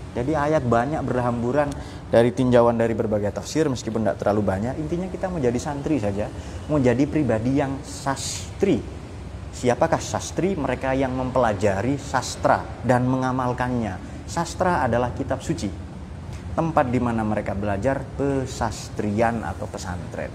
Jadi 0.10 0.34
ayat 0.34 0.65
banyak 0.65 1.06
berhamburan 1.06 1.69
dari 2.10 2.34
tinjauan 2.34 2.74
dari 2.74 2.98
berbagai 2.98 3.30
tafsir 3.30 3.69
meskipun 3.69 4.02
tidak 4.02 4.17
terlalu 4.26 4.41
banyak. 4.41 4.74
Intinya 4.82 5.06
kita 5.06 5.30
menjadi 5.30 5.60
santri 5.62 6.02
saja, 6.02 6.26
menjadi 6.65 7.06
pribadi 7.06 7.62
yang 7.62 7.78
sastri. 7.86 8.82
Siapakah 9.54 10.02
sastri? 10.02 10.58
Mereka 10.58 10.98
yang 10.98 11.13
mempelajari 11.13 12.02
sastra 12.02 12.65
dan 12.82 13.06
mengamalkannya. 13.06 14.26
Sastra 14.26 14.86
adalah 14.86 15.13
kitab 15.13 15.41
suci. 15.45 15.69
Tempat 16.54 16.86
di 16.89 17.00
mana 17.02 17.22
mereka 17.22 17.54
belajar 17.54 18.02
pesastrian 18.17 19.45
atau 19.45 19.69
pesantren. 19.69 20.34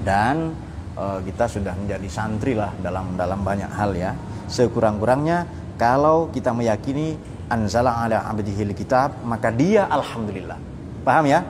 Dan 0.00 0.56
e, 0.96 1.04
kita 1.28 1.48
sudah 1.48 1.76
menjadi 1.76 2.08
santri 2.08 2.56
lah 2.56 2.72
dalam 2.80 3.16
dalam 3.16 3.44
banyak 3.44 3.72
hal 3.72 3.92
ya. 3.92 4.12
Sekurang-kurangnya 4.48 5.44
kalau 5.80 6.28
kita 6.28 6.52
meyakini 6.52 7.16
anzala 7.52 8.00
ala 8.00 8.24
abdihil 8.32 8.72
kitab 8.72 9.20
maka 9.28 9.52
dia 9.52 9.84
alhamdulillah. 9.92 10.56
Paham 11.04 11.28
ya? 11.28 11.44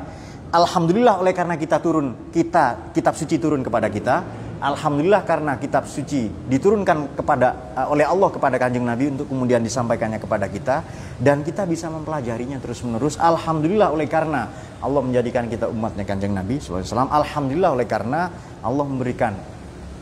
Alhamdulillah 0.53 1.23
oleh 1.23 1.33
karena 1.33 1.55
kita 1.55 1.79
turun 1.79 2.29
kita 2.35 2.91
kitab 2.91 3.15
suci 3.15 3.39
turun 3.39 3.63
kepada 3.63 3.87
kita. 3.87 4.17
Alhamdulillah 4.63 5.27
karena 5.27 5.59
kitab 5.59 5.91
suci 5.91 6.31
diturunkan 6.47 7.19
kepada 7.19 7.75
uh, 7.75 7.91
oleh 7.91 8.07
Allah 8.07 8.31
kepada 8.31 8.63
kanjeng 8.63 8.87
Nabi 8.87 9.11
untuk 9.11 9.27
kemudian 9.27 9.59
disampaikannya 9.59 10.23
kepada 10.23 10.47
kita. 10.47 10.87
Dan 11.19 11.43
kita 11.43 11.67
bisa 11.67 11.91
mempelajarinya 11.91 12.63
terus 12.63 12.83
menerus 12.87 13.19
alhamdulillah 13.19 13.91
oleh 13.91 14.07
karena 14.07 14.47
Allah 14.83 15.03
menjadikan 15.03 15.51
kita 15.51 15.67
umatnya 15.67 16.07
kanjeng 16.07 16.35
Nabi 16.35 16.59
SAW 16.59 16.83
alhamdulillah 17.11 17.71
oleh 17.75 17.87
karena 17.91 18.31
Allah 18.63 18.85
memberikan 18.87 19.35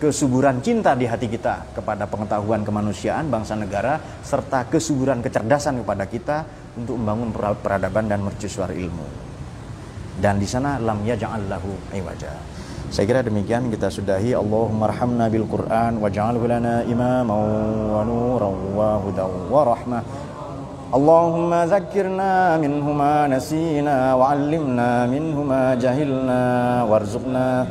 kesuburan 0.01 0.65
cinta 0.65 0.97
di 0.97 1.05
hati 1.05 1.29
kita 1.29 1.77
kepada 1.77 2.09
pengetahuan 2.09 2.65
kemanusiaan 2.65 3.29
bangsa 3.29 3.53
negara 3.53 4.01
serta 4.25 4.65
kesuburan 4.65 5.21
kecerdasan 5.21 5.85
kepada 5.85 6.09
kita 6.09 6.37
untuk 6.81 6.97
membangun 6.97 7.37
peradaban 7.61 8.09
dan 8.09 8.25
mercusuar 8.25 8.73
ilmu. 8.73 9.05
Dan 10.17 10.41
di 10.41 10.49
sana 10.49 10.81
lam 10.81 11.05
yaj'al 11.05 11.45
lahu 11.53 11.77
iwaja. 11.93 12.33
Saya 12.91 13.07
kira 13.07 13.21
demikian 13.23 13.71
kita 13.71 13.87
sudahi 13.93 14.35
Allahumma 14.35 14.89
arhamna 14.91 15.29
bil 15.29 15.45
Qur'an 15.47 16.01
waj'alhu 16.01 16.49
lana 16.49 16.83
imaman 16.89 17.93
wa 17.93 18.03
nuran 18.03 18.57
wa 18.73 18.99
hudan 19.05 19.33
wa 19.53 19.63
rahmah. 19.69 20.03
Ma 22.91 23.17
nasina 23.31 24.19
wa 24.19 24.35
'allimna 24.35 25.07
minhu 25.07 25.47
ma 25.47 25.79
jahilna 25.79 26.83
warzuqna 26.89 27.63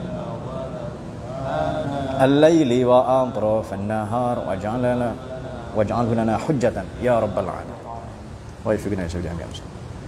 الليل 2.22 2.86
وأطراف 2.86 3.74
النهار 3.74 4.40
واجعلنا 4.48 5.16
واجعله 5.76 6.14
لنا 6.14 6.38
حجة 6.38 6.84
يا 7.02 7.20
رب 7.20 7.40
العالمين. 7.40 7.80
ويفقنا 8.66 9.08
سيدي 9.08 9.30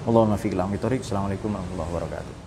اللهم 0.08 0.36
فيك 0.36 0.52
اللهم 0.54 0.74
السلام 1.00 1.24
عليكم 1.24 1.50
ورحمة 1.50 1.72
الله 1.74 1.88
وبركاته. 1.92 2.41